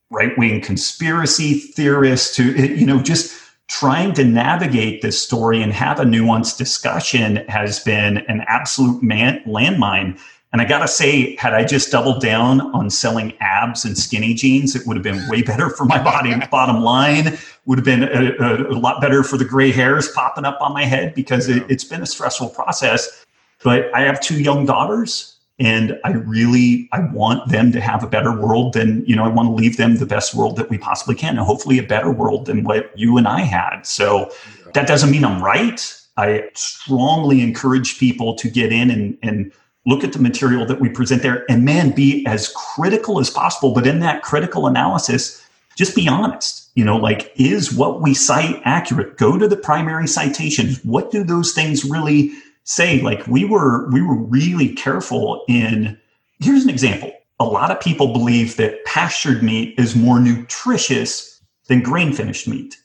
right 0.10 0.38
wing 0.38 0.62
conspiracy 0.62 1.54
theorists 1.60 2.36
to 2.36 2.56
eh, 2.56 2.74
you 2.74 2.86
know 2.86 3.02
just 3.02 3.34
trying 3.68 4.14
to 4.14 4.24
navigate 4.24 5.02
this 5.02 5.22
story 5.22 5.62
and 5.62 5.74
have 5.74 6.00
a 6.00 6.04
nuanced 6.04 6.58
discussion 6.58 7.38
has 7.48 7.80
been 7.80 8.20
an 8.28 8.44
absolute 8.48 9.02
man- 9.02 9.42
landmine 9.46 10.20
and 10.56 10.62
I 10.62 10.66
gotta 10.66 10.88
say, 10.88 11.36
had 11.36 11.54
I 11.54 11.66
just 11.66 11.92
doubled 11.92 12.22
down 12.22 12.62
on 12.74 12.90
selling 12.90 13.34
abs 13.42 13.84
and 13.84 13.98
skinny 13.98 14.34
jeans, 14.34 14.74
it 14.74 14.88
would 14.88 14.96
have 14.96 15.04
been 15.04 15.28
way 15.28 15.42
better 15.42 15.70
for 15.70 15.84
my 15.84 16.02
body. 16.02 16.34
bottom 16.50 16.82
line 16.82 17.38
would 17.66 17.78
have 17.78 17.86
been 17.86 18.04
a, 18.04 18.36
a, 18.40 18.72
a, 18.72 18.78
lot 18.78 19.02
better 19.02 19.24
for 19.24 19.38
the 19.38 19.46
gray 19.46 19.72
hairs 19.72 20.08
popping 20.10 20.46
up 20.46 20.60
on 20.62 20.74
my 20.74 20.84
head 20.84 21.14
because 21.16 21.50
it, 21.50 21.64
it's 21.70 21.84
been 21.84 22.02
a 22.02 22.06
stressful 22.06 22.50
process. 22.50 23.26
But 23.64 23.94
I 23.96 24.02
have 24.02 24.22
two 24.22 24.42
young 24.42 24.66
daughters, 24.66 25.36
and 25.58 26.00
I 26.04 26.12
really 26.12 26.88
I 26.92 27.00
want 27.00 27.50
them 27.50 27.72
to 27.72 27.82
have 27.82 28.04
a 28.04 28.08
better 28.08 28.32
world 28.32 28.74
than 28.74 29.04
you 29.06 29.16
know. 29.16 29.24
I 29.24 29.30
want 29.30 29.48
to 29.50 29.54
leave 29.54 29.78
them 29.78 29.98
the 29.98 30.06
best 30.06 30.36
world 30.36 30.58
that 30.58 30.70
we 30.70 30.78
possibly 30.78 31.16
can, 31.16 31.38
and 31.38 31.46
hopefully 31.46 31.80
a 31.80 31.84
better 31.84 32.12
world 32.12 32.46
than 32.46 32.64
what 32.64 32.98
you 32.98 33.18
and 33.18 33.28
I 33.28 33.42
had. 33.42 33.82
So 33.84 34.32
that 34.74 34.88
doesn't 34.88 35.10
mean 35.10 35.26
I'm 35.26 35.42
right. 35.42 35.82
I 36.18 36.50
strongly 36.54 37.42
encourage 37.42 37.98
people 37.98 38.36
to 38.36 38.50
get 38.50 38.72
in 38.72 38.92
and 38.92 39.18
and 39.24 39.52
look 39.88 40.04
at 40.04 40.14
the 40.14 40.20
material 40.20 40.66
that 40.66 40.80
we 40.80 40.90
present 40.90 41.22
there, 41.22 41.46
and 41.50 41.64
man, 41.64 41.92
be 41.92 42.26
as 42.28 42.50
critical 42.50 43.20
as 43.20 43.30
possible. 43.30 43.74
But 43.74 43.88
in 43.88 44.00
that 44.00 44.22
critical 44.22 44.68
analysis, 44.68 45.45
just 45.76 45.96
be 45.96 46.08
honest. 46.08 46.70
You 46.76 46.84
know, 46.84 46.98
like, 46.98 47.32
is 47.36 47.74
what 47.74 48.02
we 48.02 48.14
cite 48.14 48.62
accurate? 48.66 49.18
Go 49.18 49.38
to 49.38 49.48
the 49.48 49.58
primary 49.58 50.08
citations. 50.08 50.84
What 50.84 51.12
do 51.12 51.24
those 51.24 51.54
things 51.54 51.86
really 51.86 52.32
say? 52.64 53.02
Like, 53.02 53.26
we 53.28 53.46
were 53.46 53.90
we 53.92 54.02
were 54.02 54.16
really 54.16 54.74
careful 54.74 55.44
in. 55.48 55.98
Here's 56.40 56.64
an 56.64 56.70
example. 56.70 57.12
A 57.40 57.46
lot 57.46 57.72
of 57.72 57.80
people 57.80 58.14
believe 58.14 58.58
that 58.58 58.84
pastured 58.86 59.44
meat 59.44 59.78
is 59.78 59.96
more 59.96 60.20
nutritious 60.20 61.42
than 61.68 61.82
grain 61.82 62.14
finished 62.14 62.48
meat. 62.48 62.78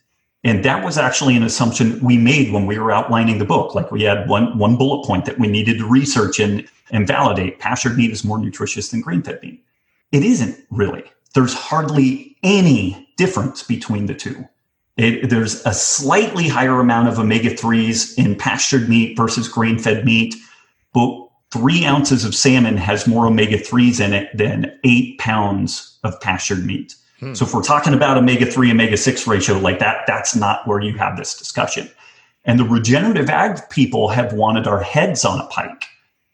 And 0.43 0.65
that 0.65 0.85
was 0.85 0.97
actually 0.97 1.37
an 1.37 1.43
assumption 1.43 2.03
we 2.03 2.17
made 2.17 2.53
when 2.53 2.67
we 2.67 2.79
were 2.79 2.93
outlining 2.93 3.39
the 3.39 3.45
book. 3.45 3.75
Like 3.75 3.93
we 3.93 4.03
had 4.03 4.29
one, 4.29 4.57
one 4.57 4.77
bullet 4.77 5.07
point 5.07 5.27
that 5.27 5.39
we 5.39 5.49
needed 5.49 5.79
to 5.79 5.87
research 5.87 6.41
and, 6.41 6.67
and 6.91 7.07
validate. 7.07 7.59
Pastured 7.59 7.97
meat 7.97 8.11
is 8.11 8.25
more 8.25 8.39
nutritious 8.39 8.89
than 8.89 9.03
grain 9.03 9.23
fed 9.23 9.43
meat. 9.43 9.63
It 10.13 10.25
isn't 10.25 10.59
really. 10.71 11.05
There's 11.35 11.55
hardly 11.55 12.37
any 12.43 13.09
difference 13.17 13.63
between 13.63 14.07
the 14.07 14.15
two. 14.15 14.49
It, 14.97 15.31
there's 15.31 15.65
a 15.65 15.73
slightly 15.73 16.49
higher 16.49 16.81
amount 16.81 17.09
of 17.09 17.19
omega 17.19 17.51
3s 17.51 18.19
in 18.19 18.37
pastured 18.37 18.89
meat 18.89 19.17
versus 19.17 19.49
grain 19.49 19.79
fed 19.79 20.05
meat, 20.05 20.35
but 20.93 21.29
three 21.53 21.85
ounces 21.85 22.25
of 22.25 22.35
salmon 22.35 22.77
has 22.77 23.07
more 23.07 23.27
omega 23.27 23.59
3s 23.59 24.05
in 24.05 24.13
it 24.13 24.37
than 24.37 24.79
eight 24.85 25.19
pounds 25.19 25.99
of 26.05 26.21
pastured 26.21 26.65
meat. 26.65 26.95
Hmm. 27.19 27.35
So 27.35 27.45
if 27.45 27.55
we're 27.55 27.63
talking 27.63 27.95
about 27.95 28.17
omega 28.17 28.47
3, 28.47 28.71
omega 28.71 28.97
6 28.97 29.27
ratio 29.27 29.59
like 29.59 29.79
that, 29.79 30.05
that's 30.07 30.35
not 30.35 30.67
where 30.67 30.81
you 30.81 30.97
have 30.99 31.17
this 31.17 31.37
discussion. 31.37 31.89
And 32.45 32.59
the 32.59 32.65
regenerative 32.65 33.29
ag 33.29 33.59
people 33.71 34.09
have 34.09 34.33
wanted 34.33 34.67
our 34.67 34.83
heads 34.83 35.25
on 35.25 35.41
a 35.41 35.47
pike. 35.47 35.85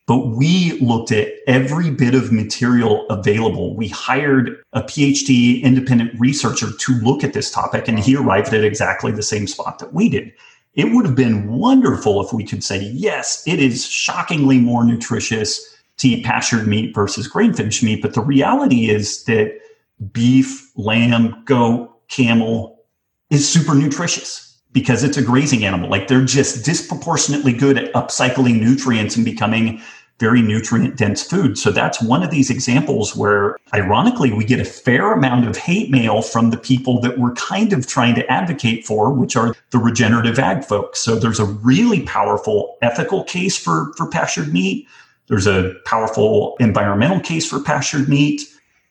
But 0.06 0.28
we 0.28 0.78
looked 0.80 1.10
at 1.10 1.32
every 1.48 1.90
bit 1.90 2.14
of 2.14 2.32
material 2.32 3.06
available. 3.08 3.76
We 3.76 3.88
hired 3.88 4.62
a 4.72 4.82
PhD 4.82 5.60
independent 5.62 6.18
researcher 6.18 6.68
to 6.70 6.92
look 7.00 7.24
at 7.24 7.32
this 7.32 7.50
topic, 7.50 7.88
and 7.88 7.98
he 7.98 8.16
arrived 8.16 8.54
at 8.54 8.62
exactly 8.62 9.10
the 9.10 9.22
same 9.22 9.48
spot 9.48 9.80
that 9.80 9.92
we 9.92 10.08
did. 10.08 10.32
It 10.74 10.92
would 10.92 11.06
have 11.06 11.16
been 11.16 11.48
wonderful 11.48 12.24
if 12.24 12.32
we 12.32 12.44
could 12.44 12.62
say, 12.62 12.82
yes, 12.92 13.42
it 13.46 13.58
is 13.58 13.86
shockingly 13.86 14.58
more 14.58 14.84
nutritious 14.84 15.74
to 15.96 16.08
eat 16.08 16.24
pastured 16.24 16.68
meat 16.68 16.94
versus 16.94 17.26
grain 17.26 17.52
finished 17.52 17.82
meat. 17.82 18.02
But 18.02 18.14
the 18.14 18.20
reality 18.20 18.90
is 18.90 19.24
that 19.24 19.58
beef, 20.12 20.70
lamb, 20.76 21.42
goat, 21.46 21.90
camel 22.08 22.84
is 23.30 23.48
super 23.48 23.74
nutritious 23.74 24.45
because 24.76 25.02
it's 25.02 25.16
a 25.16 25.22
grazing 25.22 25.64
animal. 25.64 25.88
Like 25.88 26.06
they're 26.06 26.22
just 26.22 26.62
disproportionately 26.62 27.54
good 27.54 27.78
at 27.78 27.90
upcycling 27.94 28.60
nutrients 28.60 29.16
and 29.16 29.24
becoming 29.24 29.80
very 30.18 30.42
nutrient 30.42 30.98
dense 30.98 31.22
food. 31.22 31.56
So 31.56 31.70
that's 31.70 32.02
one 32.02 32.22
of 32.22 32.30
these 32.30 32.50
examples 32.50 33.16
where 33.16 33.56
ironically 33.72 34.34
we 34.34 34.44
get 34.44 34.60
a 34.60 34.66
fair 34.66 35.14
amount 35.14 35.48
of 35.48 35.56
hate 35.56 35.90
mail 35.90 36.20
from 36.20 36.50
the 36.50 36.58
people 36.58 37.00
that 37.00 37.18
we're 37.18 37.32
kind 37.32 37.72
of 37.72 37.86
trying 37.86 38.16
to 38.16 38.30
advocate 38.30 38.84
for, 38.84 39.10
which 39.10 39.34
are 39.34 39.54
the 39.70 39.78
regenerative 39.78 40.38
ag 40.38 40.62
folks. 40.62 41.00
So 41.00 41.16
there's 41.16 41.40
a 41.40 41.46
really 41.46 42.02
powerful 42.02 42.76
ethical 42.82 43.24
case 43.24 43.56
for, 43.56 43.94
for 43.96 44.10
pastured 44.10 44.52
meat. 44.52 44.86
There's 45.28 45.46
a 45.46 45.72
powerful 45.86 46.54
environmental 46.60 47.20
case 47.20 47.48
for 47.48 47.60
pastured 47.60 48.10
meat. 48.10 48.42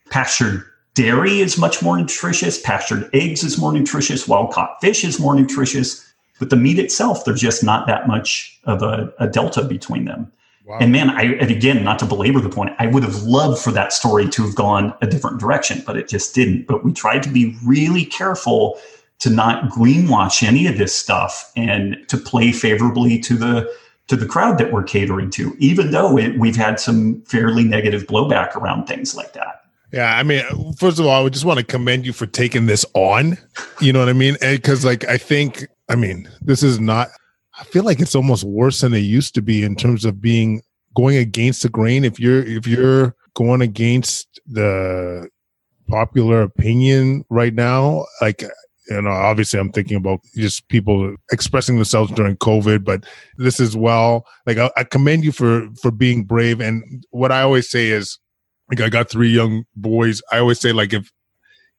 Pastured 0.10 0.64
Dairy 0.96 1.42
is 1.42 1.58
much 1.58 1.84
more 1.84 1.98
nutritious. 1.98 2.60
Pastured 2.60 3.10
eggs 3.14 3.44
is 3.44 3.58
more 3.58 3.72
nutritious. 3.72 4.28
Wild 4.28 4.52
caught 4.52 4.80
fish 4.82 5.04
is 5.04 5.20
more 5.20 5.36
nutritious. 5.36 6.02
But 6.40 6.50
the 6.50 6.56
meat 6.56 6.80
itself, 6.80 7.26
there's 7.26 7.42
just 7.42 7.64
not 7.64 7.86
that 7.88 8.08
much 8.08 8.60
of 8.64 8.82
a, 8.82 9.14
a 9.20 9.28
delta 9.28 9.64
between 9.64 10.06
them. 10.06 10.32
Wow. 10.66 10.80
And 10.80 10.92
man, 10.92 11.12
I 11.12 11.36
and 11.36 11.52
again, 11.52 11.84
not 11.84 12.00
to 12.00 12.06
belabor 12.06 12.40
the 12.40 12.50
point, 12.50 12.72
I 12.80 12.88
would 12.88 13.04
have 13.04 13.22
loved 13.24 13.62
for 13.62 13.72
that 13.72 13.94
story 13.94 14.28
to 14.30 14.44
have 14.44 14.56
gone 14.56 14.96
a 15.02 15.08
different 15.08 15.40
direction, 15.40 15.84
but 15.86 15.96
it 15.96 16.08
just 16.08 16.34
didn't. 16.34 16.66
But 16.66 16.84
we 16.84 16.92
tried 16.92 17.22
to 17.24 17.30
be 17.30 17.56
really 17.64 18.04
careful 18.04 18.80
to 19.20 19.30
not 19.30 19.70
greenwash 19.70 20.44
any 20.44 20.66
of 20.66 20.78
this 20.78 20.96
stuff 20.96 21.52
and 21.56 21.98
to 22.08 22.18
play 22.18 22.52
favorably 22.52 23.20
to 23.20 23.38
the 23.38 23.72
to 24.08 24.16
the 24.16 24.26
crowd 24.26 24.58
that 24.60 24.72
we're 24.72 24.84
catering 24.84 25.30
to, 25.32 25.56
even 25.60 25.92
though 25.92 26.18
it, 26.18 26.38
we've 26.40 26.56
had 26.56 26.80
some 26.80 27.22
fairly 27.24 27.64
negative 27.64 28.04
blowback 28.04 28.56
around 28.56 28.86
things 28.86 29.16
like 29.16 29.34
that. 29.34 29.65
Yeah, 29.96 30.18
I 30.18 30.24
mean, 30.24 30.44
first 30.74 31.00
of 31.00 31.06
all, 31.06 31.14
I 31.14 31.22
would 31.22 31.32
just 31.32 31.46
want 31.46 31.58
to 31.58 31.64
commend 31.66 32.06
you 32.06 32.12
for 32.12 32.26
taking 32.26 32.66
this 32.66 32.86
on. 32.96 33.38
You 33.80 33.94
know 33.94 34.00
what 34.00 34.10
I 34.10 34.14
mean? 34.14 34.36
Because, 34.42 34.84
like, 34.84 35.06
I 35.08 35.18
think, 35.18 35.68
I 35.88 35.96
mean, 35.96 36.30
this 36.42 36.64
is 36.64 36.82
not. 36.82 37.12
I 37.58 37.64
feel 37.64 37.86
like 37.86 38.02
it's 38.02 38.14
almost 38.14 38.44
worse 38.44 38.82
than 38.82 38.94
it 38.94 39.00
used 39.00 39.34
to 39.36 39.42
be 39.42 39.64
in 39.64 39.78
terms 39.78 40.04
of 40.04 40.20
being 40.20 40.62
going 40.98 41.16
against 41.16 41.64
the 41.64 41.70
grain. 41.70 42.04
If 42.04 42.20
you're 42.20 42.44
if 42.44 42.68
you're 42.68 43.16
going 43.36 43.62
against 43.62 44.42
the 44.46 45.30
popular 45.88 46.42
opinion 46.42 47.24
right 47.30 47.54
now, 47.54 48.06
like 48.20 48.42
you 48.90 49.02
know, 49.02 49.12
obviously 49.12 49.62
I'm 49.62 49.72
thinking 49.72 49.96
about 49.96 50.20
just 50.36 50.68
people 50.68 51.16
expressing 51.32 51.76
themselves 51.78 52.12
during 52.12 52.36
COVID, 52.36 52.84
but 52.84 53.06
this 53.38 53.62
as 53.62 53.78
well. 53.78 54.26
Like 54.46 54.58
I, 54.58 54.70
I 54.76 54.84
commend 54.84 55.24
you 55.24 55.32
for 55.32 55.70
for 55.82 55.90
being 55.90 56.26
brave. 56.26 56.60
And 56.60 57.06
what 57.12 57.32
I 57.32 57.44
always 57.44 57.70
say 57.72 57.88
is 57.88 58.20
like 58.70 58.82
I 58.82 58.90
got 58.90 59.10
three 59.10 59.30
young 59.30 59.66
boys. 59.76 60.22
I 60.32 60.40
always 60.40 60.60
say 60.60 60.72
like 60.72 60.94
if 60.94 61.12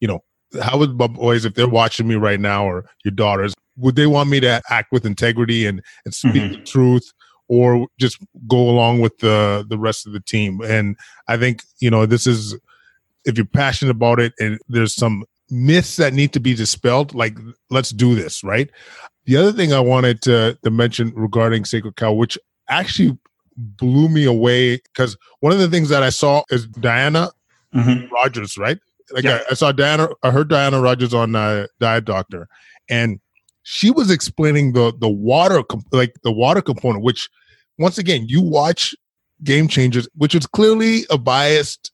you 0.01 0.09
know 0.09 0.23
how 0.63 0.79
would 0.79 0.97
my 0.99 1.07
boys 1.07 1.45
if 1.45 1.55
they're 1.55 1.69
watching 1.69 2.07
me 2.07 2.15
right 2.15 2.41
now 2.41 2.65
or 2.65 2.85
your 3.05 3.13
daughters 3.13 3.53
would 3.77 3.97
they 3.97 4.07
want 4.07 4.31
me 4.31 4.41
to 4.41 4.63
act 4.71 4.93
with 4.93 5.05
integrity 5.05 5.67
and 5.67 5.83
and 6.05 6.15
speak 6.15 6.35
mm-hmm. 6.35 6.53
the 6.53 6.63
truth 6.63 7.13
or 7.49 7.89
just 7.99 8.19
go 8.47 8.57
along 8.57 9.01
with 9.01 9.19
the 9.19 9.67
the 9.69 9.77
rest 9.77 10.07
of 10.07 10.13
the 10.13 10.21
team 10.21 10.61
and 10.63 10.97
i 11.29 11.37
think 11.37 11.63
you 11.81 11.91
know 11.91 12.07
this 12.07 12.27
is 12.27 12.57
if 13.25 13.37
you're 13.37 13.45
passionate 13.45 13.91
about 13.91 14.21
it 14.21 14.33
and 14.39 14.59
there's 14.69 14.95
some 14.95 15.25
myths 15.51 15.97
that 15.97 16.15
need 16.15 16.33
to 16.33 16.41
be 16.41 16.55
dispelled, 16.55 17.15
like 17.15 17.37
let's 17.71 17.91
do 17.91 18.15
this, 18.15 18.43
right? 18.43 18.71
The 19.27 19.37
other 19.37 19.53
thing 19.53 19.73
I 19.73 19.81
wanted 19.81 20.23
to, 20.23 20.59
to 20.63 20.71
mention 20.71 21.13
regarding 21.15 21.65
Sacred 21.65 21.97
Cow, 21.97 22.13
which 22.13 22.39
actually 22.69 23.19
blew 23.57 24.09
me 24.09 24.25
away, 24.25 24.77
because 24.77 25.17
one 25.41 25.53
of 25.53 25.59
the 25.59 25.69
things 25.69 25.89
that 25.89 26.03
I 26.03 26.11
saw 26.11 26.43
is 26.51 26.67
Diana 26.67 27.31
mm-hmm. 27.75 28.13
Rogers, 28.13 28.57
right? 28.59 28.79
Like 29.13 29.25
yeah. 29.25 29.41
I, 29.49 29.53
I, 29.53 29.55
saw 29.55 29.73
Diana, 29.73 30.09
I 30.23 30.31
heard 30.31 30.49
Diana 30.49 30.81
Rogers 30.81 31.15
on 31.15 31.35
uh, 31.35 31.67
Diet 31.81 32.05
Doctor, 32.05 32.49
and 32.89 33.21
she 33.63 33.91
was 33.91 34.11
explaining 34.11 34.73
the 34.73 34.93
the 34.99 35.09
water, 35.09 35.63
like 35.93 36.15
the 36.23 36.33
water 36.33 36.61
component, 36.61 37.05
which 37.05 37.29
once 37.79 37.99
again, 37.99 38.27
you 38.29 38.41
watch 38.41 38.95
Game 39.45 39.69
Changers, 39.69 40.09
which 40.15 40.35
is 40.35 40.47
clearly 40.47 41.05
a 41.11 41.19
biased 41.19 41.93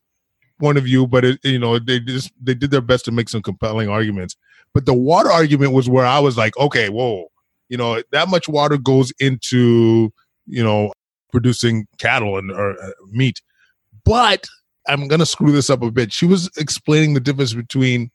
point 0.60 0.78
of 0.78 0.84
view, 0.84 1.06
but 1.06 1.24
it, 1.24 1.40
you 1.42 1.58
know 1.58 1.78
they 1.78 2.00
just 2.00 2.30
they 2.40 2.54
did 2.54 2.70
their 2.70 2.80
best 2.80 3.04
to 3.06 3.12
make 3.12 3.28
some 3.28 3.42
compelling 3.42 3.88
arguments. 3.88 4.36
But 4.74 4.86
the 4.86 4.94
water 4.94 5.30
argument 5.30 5.72
was 5.72 5.88
where 5.88 6.06
I 6.06 6.18
was 6.18 6.38
like, 6.38 6.56
okay, 6.56 6.88
whoa, 6.88 7.26
you 7.68 7.76
know 7.76 8.02
that 8.12 8.28
much 8.28 8.48
water 8.48 8.78
goes 8.78 9.12
into 9.18 10.12
you 10.46 10.62
know 10.62 10.92
producing 11.32 11.86
cattle 11.98 12.38
and 12.38 12.52
or 12.52 12.80
uh, 12.80 12.90
meat, 13.10 13.40
but 14.04 14.46
I'm 14.86 15.08
gonna 15.08 15.26
screw 15.26 15.52
this 15.52 15.70
up 15.70 15.82
a 15.82 15.90
bit. 15.90 16.12
She 16.12 16.26
was 16.26 16.50
explaining 16.56 17.14
the 17.14 17.20
difference 17.20 17.54
between 17.54 18.10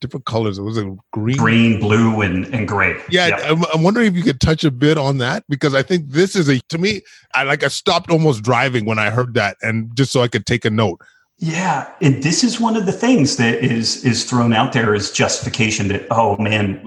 different 0.00 0.26
colors. 0.26 0.58
It 0.58 0.62
was 0.62 0.78
a 0.78 0.96
green, 1.12 1.36
green, 1.36 1.80
blue, 1.80 2.22
and 2.22 2.46
and 2.54 2.66
gray. 2.66 3.00
Yeah, 3.10 3.28
yeah. 3.28 3.36
I'm, 3.50 3.64
I'm, 3.72 3.82
wondering 3.82 4.06
if 4.06 4.14
you 4.14 4.22
could 4.22 4.40
touch 4.40 4.64
a 4.64 4.70
bit 4.70 4.98
on 4.98 5.18
that 5.18 5.44
because 5.48 5.74
I 5.74 5.82
think 5.82 6.10
this 6.10 6.34
is 6.34 6.48
a 6.48 6.60
to 6.68 6.78
me. 6.78 7.02
I 7.34 7.44
like 7.44 7.62
I 7.62 7.68
stopped 7.68 8.10
almost 8.10 8.42
driving 8.42 8.84
when 8.84 8.98
I 8.98 9.10
heard 9.10 9.34
that, 9.34 9.56
and 9.62 9.94
just 9.96 10.12
so 10.12 10.22
I 10.22 10.28
could 10.28 10.46
take 10.46 10.64
a 10.64 10.70
note. 10.70 11.00
Yeah, 11.42 11.90
and 12.02 12.22
this 12.22 12.44
is 12.44 12.60
one 12.60 12.76
of 12.76 12.84
the 12.84 12.92
things 12.92 13.36
that 13.36 13.64
is 13.64 14.04
is 14.04 14.24
thrown 14.24 14.52
out 14.52 14.72
there 14.72 14.94
as 14.94 15.10
justification 15.10 15.88
that 15.88 16.06
oh 16.10 16.36
man, 16.38 16.82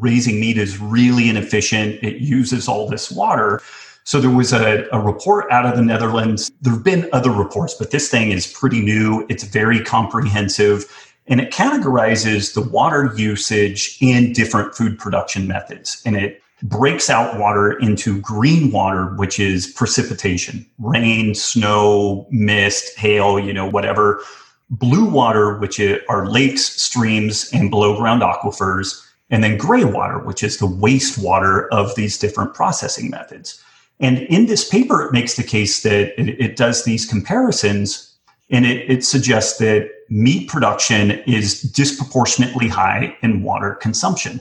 raising 0.00 0.40
meat 0.40 0.58
is 0.58 0.78
really 0.78 1.28
inefficient. 1.28 2.02
It 2.02 2.16
uses 2.16 2.68
all 2.68 2.88
this 2.88 3.10
water. 3.10 3.60
So 4.04 4.20
there 4.20 4.30
was 4.30 4.52
a, 4.52 4.86
a 4.92 5.00
report 5.00 5.50
out 5.50 5.64
of 5.64 5.76
the 5.76 5.82
Netherlands. 5.82 6.50
There 6.60 6.72
have 6.72 6.82
been 6.82 7.08
other 7.12 7.30
reports, 7.30 7.74
but 7.74 7.90
this 7.90 8.10
thing 8.10 8.30
is 8.32 8.46
pretty 8.46 8.80
new. 8.80 9.24
It's 9.28 9.44
very 9.44 9.82
comprehensive 9.82 10.86
and 11.26 11.40
it 11.40 11.52
categorizes 11.52 12.54
the 12.54 12.62
water 12.62 13.12
usage 13.16 13.96
in 14.00 14.32
different 14.32 14.74
food 14.74 14.98
production 14.98 15.46
methods. 15.46 16.02
And 16.04 16.16
it 16.16 16.42
breaks 16.62 17.10
out 17.10 17.38
water 17.38 17.72
into 17.72 18.20
green 18.20 18.70
water, 18.72 19.14
which 19.16 19.38
is 19.38 19.66
precipitation, 19.66 20.66
rain, 20.78 21.34
snow, 21.34 22.26
mist, 22.30 22.96
hail, 22.98 23.38
you 23.38 23.52
know, 23.52 23.68
whatever. 23.68 24.22
Blue 24.70 25.08
water, 25.08 25.58
which 25.58 25.80
are 26.08 26.28
lakes, 26.28 26.64
streams, 26.64 27.50
and 27.52 27.70
below 27.70 27.96
ground 27.96 28.22
aquifers. 28.22 29.04
And 29.30 29.42
then 29.42 29.56
gray 29.56 29.84
water, 29.84 30.18
which 30.18 30.42
is 30.42 30.58
the 30.58 30.66
wastewater 30.66 31.68
of 31.70 31.94
these 31.94 32.18
different 32.18 32.54
processing 32.54 33.10
methods. 33.10 33.62
And 34.02 34.18
in 34.18 34.46
this 34.46 34.68
paper, 34.68 35.02
it 35.02 35.12
makes 35.12 35.36
the 35.36 35.44
case 35.44 35.82
that 35.84 36.20
it, 36.20 36.40
it 36.40 36.56
does 36.56 36.84
these 36.84 37.06
comparisons 37.06 38.12
and 38.50 38.66
it, 38.66 38.90
it 38.90 39.04
suggests 39.04 39.58
that 39.58 39.90
meat 40.10 40.48
production 40.48 41.12
is 41.26 41.62
disproportionately 41.62 42.68
high 42.68 43.16
in 43.22 43.42
water 43.42 43.76
consumption. 43.76 44.40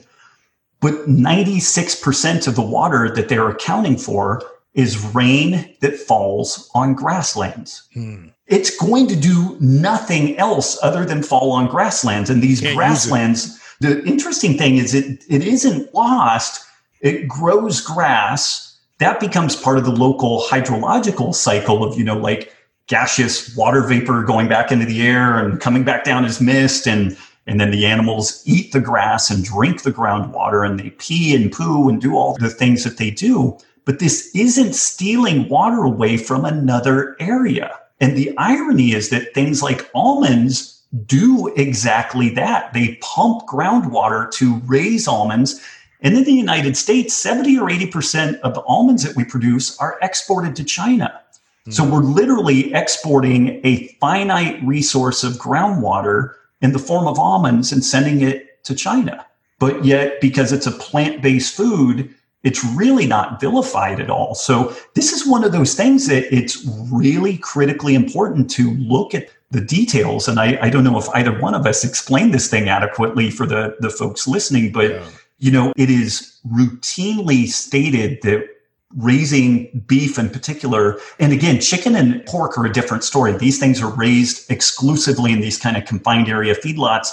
But 0.82 1.08
96% 1.08 2.48
of 2.48 2.56
the 2.56 2.62
water 2.62 3.14
that 3.14 3.30
they're 3.30 3.50
accounting 3.50 3.98
for 3.98 4.42
is 4.74 5.14
rain 5.14 5.76
that 5.82 5.98
falls 5.98 6.70
on 6.74 6.94
grasslands. 6.94 7.88
Hmm. 7.94 8.30
It's 8.48 8.76
going 8.76 9.08
to 9.08 9.16
do 9.16 9.58
nothing 9.62 10.38
else 10.38 10.78
other 10.84 11.06
than 11.06 11.24
fall 11.24 11.52
on 11.52 11.68
grasslands. 11.68 12.30
And 12.30 12.42
these 12.42 12.60
Can't 12.60 12.76
grasslands, 12.76 13.60
the 13.80 14.04
interesting 14.04 14.58
thing 14.58 14.78
is 14.78 14.94
it, 14.94 15.24
it 15.30 15.44
isn't 15.44 15.94
lost. 15.94 16.66
It 17.00 17.28
grows 17.28 17.80
grass. 17.80 18.71
That 19.02 19.20
becomes 19.20 19.56
part 19.56 19.80
of 19.80 19.86
the 19.86 19.92
local 19.92 20.44
hydrological 20.44 21.34
cycle 21.34 21.84
of, 21.84 21.98
you 21.98 22.04
know, 22.04 22.16
like 22.18 22.54
gaseous 22.86 23.56
water 23.56 23.82
vapor 23.82 24.22
going 24.22 24.48
back 24.48 24.72
into 24.72 24.86
the 24.86 25.02
air 25.02 25.40
and 25.40 25.60
coming 25.60 25.84
back 25.84 26.04
down 26.04 26.24
as 26.24 26.40
mist 26.40 26.88
and 26.88 27.18
and 27.48 27.60
then 27.60 27.72
the 27.72 27.88
animals 27.88 28.44
eat 28.46 28.72
the 28.74 28.80
grass 28.80 29.32
and 29.32 29.44
drink 29.44 29.82
the 29.82 29.92
groundwater 29.92 30.64
and 30.64 30.80
they 30.80 30.92
pee 30.92 31.36
and 31.36 31.52
poo 31.52 31.90
and 31.90 32.00
do 32.00 32.16
all 32.16 32.38
the 32.38 32.52
things 32.52 32.84
that 32.84 32.98
they 32.98 33.10
do. 33.10 33.58
But 33.86 33.98
this 33.98 34.30
isn't 34.36 34.74
stealing 34.74 35.50
water 35.50 35.82
away 35.84 36.18
from 36.18 36.46
another 36.46 37.18
area. 37.20 37.76
And 38.00 38.16
the 38.16 38.38
irony 38.38 38.92
is 38.92 39.10
that 39.10 39.34
things 39.34 39.64
like 39.64 39.90
almonds 39.96 40.80
do 41.08 41.52
exactly 41.58 42.30
that. 42.36 42.72
They 42.74 43.00
pump 43.02 43.48
groundwater 43.48 44.30
to 44.34 44.58
raise 44.68 45.08
almonds 45.08 45.60
and 46.02 46.18
in 46.18 46.24
the 46.24 46.34
United 46.34 46.76
States, 46.76 47.16
70 47.16 47.60
or 47.60 47.70
80% 47.70 48.40
of 48.40 48.54
the 48.54 48.62
almonds 48.62 49.04
that 49.04 49.16
we 49.16 49.24
produce 49.24 49.78
are 49.78 50.00
exported 50.02 50.56
to 50.56 50.64
China. 50.64 51.22
So 51.70 51.84
hmm. 51.84 51.92
we're 51.92 52.04
literally 52.04 52.74
exporting 52.74 53.62
a 53.64 53.88
finite 54.00 54.62
resource 54.64 55.24
of 55.24 55.34
groundwater 55.34 56.34
in 56.62 56.74
the 56.74 56.80
form 56.80 57.08
of 57.08 57.20
almonds 57.20 57.72
and 57.72 57.84
sending 57.84 58.22
it 58.22 58.64
to 58.64 58.76
China. 58.76 59.26
But 59.60 59.86
yet, 59.86 60.20
because 60.22 60.52
it's 60.52 60.66
a 60.66 60.72
plant 60.72 61.22
based 61.22 61.56
food, 61.56 62.14
it's 62.44 62.64
really 62.64 63.06
not 63.06 63.40
vilified 63.40 64.00
at 64.00 64.10
all. 64.10 64.34
So 64.34 64.76
this 64.96 65.12
is 65.12 65.28
one 65.28 65.44
of 65.44 65.52
those 65.52 65.76
things 65.76 66.08
that 66.08 66.34
it's 66.36 66.66
really 66.92 67.38
critically 67.38 67.94
important 67.94 68.50
to 68.52 68.72
look 68.72 69.14
at 69.14 69.30
the 69.52 69.62
details. 69.62 70.28
And 70.28 70.40
I, 70.40 70.58
I 70.62 70.70
don't 70.70 70.84
know 70.84 70.98
if 70.98 71.08
either 71.10 71.38
one 71.40 71.54
of 71.54 71.68
us 71.68 71.84
explained 71.84 72.34
this 72.34 72.50
thing 72.50 72.70
adequately 72.70 73.30
for 73.30 73.46
the, 73.46 73.76
the 73.80 73.92
folks 73.92 74.28
listening, 74.28 74.72
but 74.72 74.90
yeah. 74.90 75.06
You 75.42 75.52
know, 75.52 75.74
it 75.76 75.90
is 75.90 76.40
routinely 76.48 77.48
stated 77.48 78.22
that 78.22 78.48
raising 78.96 79.84
beef 79.88 80.20
in 80.20 80.30
particular. 80.30 81.00
And 81.20 81.34
again, 81.34 81.60
chicken 81.60 81.96
and 81.96 82.24
pork 82.28 82.58
are 82.60 82.66
a 82.66 82.72
different 82.72 83.04
story. 83.04 83.34
These 83.34 83.60
things 83.60 83.82
are 83.82 83.92
raised 83.92 84.50
exclusively 84.52 85.32
in 85.32 85.42
these 85.42 85.58
kind 85.58 85.76
of 85.76 85.86
confined 85.86 86.30
area 86.30 86.54
feedlots. 86.54 87.08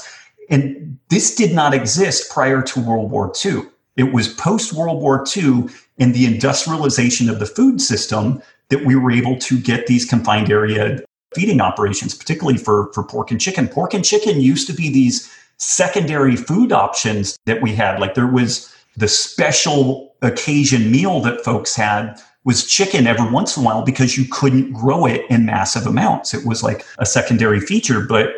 And 0.51 0.99
this 1.09 1.35
did 1.35 1.55
not 1.55 1.73
exist 1.73 2.31
prior 2.31 2.61
to 2.63 2.81
World 2.81 3.11
War 3.11 3.33
II. 3.45 3.63
It 3.97 4.13
was 4.13 4.29
post 4.29 4.75
World 4.75 5.01
War 5.01 5.25
II 5.35 5.65
and 5.99 6.15
the 6.15 6.27
industrialization 6.27 7.31
of 7.31 7.39
the 7.39 7.47
food 7.47 7.81
system 7.81 8.43
that 8.69 8.85
we 8.85 8.95
were 8.95 9.11
able 9.11 9.39
to 9.39 9.59
get 9.59 9.87
these 9.87 10.05
confined 10.05 10.51
area 10.51 11.01
feeding 11.35 11.63
operations, 11.63 12.15
particularly 12.15 12.59
for, 12.59 12.93
for 12.93 13.03
pork 13.03 13.31
and 13.31 13.41
chicken. 13.41 13.69
Pork 13.69 13.95
and 13.95 14.05
chicken 14.05 14.41
used 14.41 14.67
to 14.67 14.75
be 14.75 14.91
these 14.91 15.31
secondary 15.59 16.37
food 16.37 16.73
options 16.73 17.39
that 17.45 17.63
we 17.63 17.75
had. 17.75 18.01
Like 18.01 18.15
there 18.15 18.27
was 18.27 18.75
the 18.97 19.09
special 19.09 20.15
occasion 20.23 20.91
meal 20.91 21.21
that 21.21 21.45
folks 21.45 21.77
had 21.77 22.21
was 22.45 22.67
chicken 22.67 23.07
every 23.07 23.31
once 23.31 23.57
in 23.57 23.63
a 23.63 23.67
while 23.67 23.83
because 23.83 24.17
you 24.17 24.25
couldn't 24.31 24.73
grow 24.73 25.05
it 25.07 25.25
in 25.29 25.45
massive 25.45 25.87
amounts. 25.87 26.33
It 26.33 26.47
was 26.47 26.63
like 26.63 26.85
a 26.99 27.07
secondary 27.07 27.61
feature. 27.61 28.01
But 28.01 28.31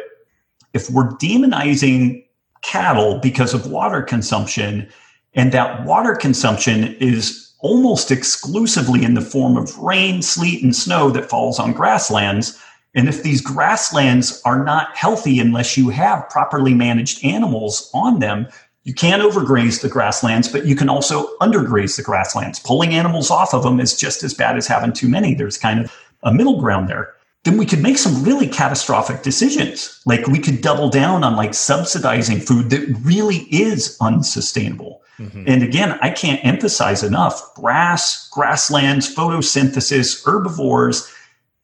if 0.74 0.90
we're 0.90 1.10
demonizing 1.10 2.24
cattle 2.62 3.18
because 3.18 3.54
of 3.54 3.70
water 3.70 4.02
consumption, 4.02 4.88
and 5.34 5.52
that 5.52 5.84
water 5.84 6.14
consumption 6.14 6.94
is 6.96 7.52
almost 7.60 8.10
exclusively 8.10 9.04
in 9.04 9.14
the 9.14 9.20
form 9.20 9.56
of 9.56 9.76
rain, 9.78 10.22
sleet, 10.22 10.62
and 10.62 10.74
snow 10.74 11.10
that 11.10 11.28
falls 11.28 11.58
on 11.58 11.72
grasslands. 11.72 12.58
And 12.94 13.08
if 13.08 13.22
these 13.22 13.40
grasslands 13.40 14.42
are 14.44 14.64
not 14.64 14.96
healthy 14.96 15.38
unless 15.38 15.76
you 15.76 15.90
have 15.90 16.28
properly 16.28 16.74
managed 16.74 17.24
animals 17.24 17.90
on 17.94 18.18
them, 18.18 18.48
you 18.84 18.94
can't 18.94 19.22
overgraze 19.22 19.82
the 19.82 19.88
grasslands, 19.88 20.48
but 20.48 20.66
you 20.66 20.74
can 20.74 20.88
also 20.88 21.36
undergraze 21.38 21.96
the 21.96 22.02
grasslands. 22.02 22.58
Pulling 22.58 22.94
animals 22.94 23.30
off 23.30 23.54
of 23.54 23.62
them 23.62 23.78
is 23.78 23.96
just 23.96 24.22
as 24.22 24.34
bad 24.34 24.56
as 24.56 24.66
having 24.66 24.92
too 24.92 25.08
many. 25.08 25.34
There's 25.34 25.58
kind 25.58 25.80
of 25.80 25.92
a 26.22 26.32
middle 26.32 26.60
ground 26.60 26.88
there. 26.88 27.14
Then 27.44 27.56
we 27.56 27.66
could 27.66 27.82
make 27.82 27.96
some 27.96 28.22
really 28.22 28.46
catastrophic 28.46 29.22
decisions. 29.22 30.00
Like 30.04 30.26
we 30.26 30.38
could 30.38 30.60
double 30.60 30.90
down 30.90 31.24
on 31.24 31.36
like 31.36 31.54
subsidizing 31.54 32.40
food 32.40 32.70
that 32.70 32.86
really 33.02 33.46
is 33.50 33.96
unsustainable. 34.00 35.02
Mm-hmm. 35.18 35.44
And 35.46 35.62
again, 35.62 35.98
I 36.02 36.10
can't 36.10 36.44
emphasize 36.44 37.02
enough 37.02 37.54
grass, 37.54 38.28
grasslands, 38.30 39.14
photosynthesis, 39.14 40.24
herbivores. 40.24 41.10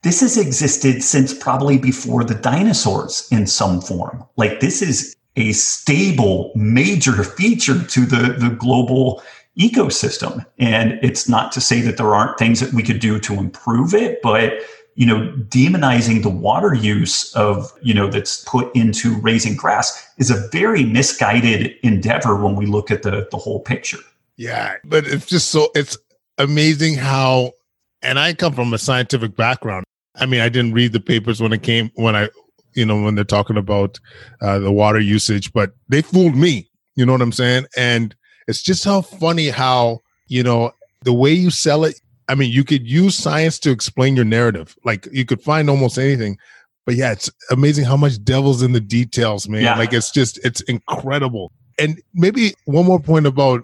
This 0.06 0.20
has 0.20 0.36
existed 0.36 1.02
since 1.02 1.34
probably 1.34 1.78
before 1.78 2.22
the 2.22 2.36
dinosaurs 2.36 3.26
in 3.32 3.44
some 3.44 3.80
form. 3.80 4.24
Like 4.36 4.60
this 4.60 4.80
is 4.80 5.16
a 5.34 5.50
stable 5.50 6.52
major 6.54 7.24
feature 7.24 7.82
to 7.82 8.06
the, 8.06 8.36
the 8.38 8.50
global 8.50 9.20
ecosystem. 9.58 10.46
And 10.60 11.00
it's 11.02 11.28
not 11.28 11.50
to 11.52 11.60
say 11.60 11.80
that 11.80 11.96
there 11.96 12.14
aren't 12.14 12.38
things 12.38 12.60
that 12.60 12.72
we 12.72 12.84
could 12.84 13.00
do 13.00 13.18
to 13.18 13.34
improve 13.34 13.94
it, 13.94 14.22
but 14.22 14.52
you 14.94 15.06
know, 15.06 15.32
demonizing 15.48 16.22
the 16.22 16.30
water 16.30 16.72
use 16.72 17.34
of, 17.34 17.72
you 17.82 17.92
know, 17.92 18.08
that's 18.08 18.44
put 18.44 18.74
into 18.76 19.16
raising 19.16 19.56
grass 19.56 20.08
is 20.18 20.30
a 20.30 20.48
very 20.52 20.84
misguided 20.84 21.74
endeavor 21.82 22.36
when 22.36 22.54
we 22.54 22.66
look 22.66 22.92
at 22.92 23.02
the 23.02 23.26
the 23.32 23.38
whole 23.38 23.58
picture. 23.58 23.98
Yeah, 24.36 24.76
but 24.84 25.04
it's 25.04 25.26
just 25.26 25.48
so 25.48 25.72
it's 25.74 25.98
amazing 26.38 26.94
how 26.94 27.54
and 28.02 28.20
I 28.20 28.34
come 28.34 28.52
from 28.52 28.72
a 28.72 28.78
scientific 28.78 29.34
background. 29.34 29.84
I 30.16 30.26
mean, 30.26 30.40
I 30.40 30.48
didn't 30.48 30.72
read 30.72 30.92
the 30.92 31.00
papers 31.00 31.40
when 31.40 31.52
it 31.52 31.62
came 31.62 31.90
when 31.94 32.16
I 32.16 32.28
you 32.76 32.84
know, 32.84 33.02
when 33.02 33.16
they're 33.16 33.24
talking 33.24 33.56
about 33.56 33.98
uh, 34.42 34.58
the 34.60 34.70
water 34.70 35.00
usage, 35.00 35.52
but 35.52 35.72
they 35.88 36.02
fooled 36.02 36.36
me. 36.36 36.70
You 36.94 37.04
know 37.04 37.12
what 37.12 37.22
I'm 37.22 37.32
saying? 37.32 37.66
And 37.76 38.14
it's 38.46 38.62
just 38.62 38.84
how 38.84 39.00
funny 39.00 39.48
how, 39.48 40.02
you 40.28 40.42
know, 40.42 40.72
the 41.02 41.12
way 41.12 41.32
you 41.32 41.50
sell 41.50 41.84
it, 41.84 42.00
I 42.28 42.34
mean, 42.34 42.52
you 42.52 42.64
could 42.64 42.86
use 42.86 43.16
science 43.16 43.58
to 43.60 43.70
explain 43.70 44.14
your 44.14 44.24
narrative. 44.24 44.76
Like 44.84 45.08
you 45.10 45.24
could 45.24 45.42
find 45.42 45.68
almost 45.70 45.98
anything. 45.98 46.38
But 46.84 46.94
yeah, 46.94 47.12
it's 47.12 47.30
amazing 47.50 47.86
how 47.86 47.96
much 47.96 48.22
devil's 48.22 48.62
in 48.62 48.72
the 48.72 48.80
details, 48.80 49.48
man. 49.48 49.62
Yeah. 49.62 49.76
Like 49.76 49.92
it's 49.92 50.10
just 50.10 50.38
it's 50.44 50.60
incredible. 50.62 51.52
And 51.78 52.00
maybe 52.14 52.54
one 52.66 52.86
more 52.86 53.00
point 53.00 53.26
about 53.26 53.62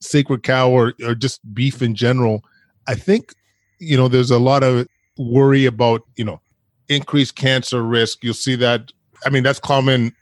sacred 0.00 0.42
cow 0.42 0.70
or, 0.70 0.94
or 1.04 1.14
just 1.14 1.40
beef 1.54 1.82
in 1.82 1.94
general. 1.94 2.42
I 2.88 2.94
think, 2.94 3.34
you 3.78 3.96
know, 3.96 4.08
there's 4.08 4.30
a 4.30 4.38
lot 4.38 4.62
of 4.62 4.86
worry 5.18 5.66
about, 5.66 6.02
you 6.16 6.24
know, 6.24 6.40
increased 6.88 7.36
cancer 7.36 7.82
risk. 7.82 8.22
You'll 8.22 8.34
see 8.34 8.56
that. 8.56 8.92
I 9.24 9.30
mean, 9.30 9.42
that's 9.42 9.58
common 9.58 10.12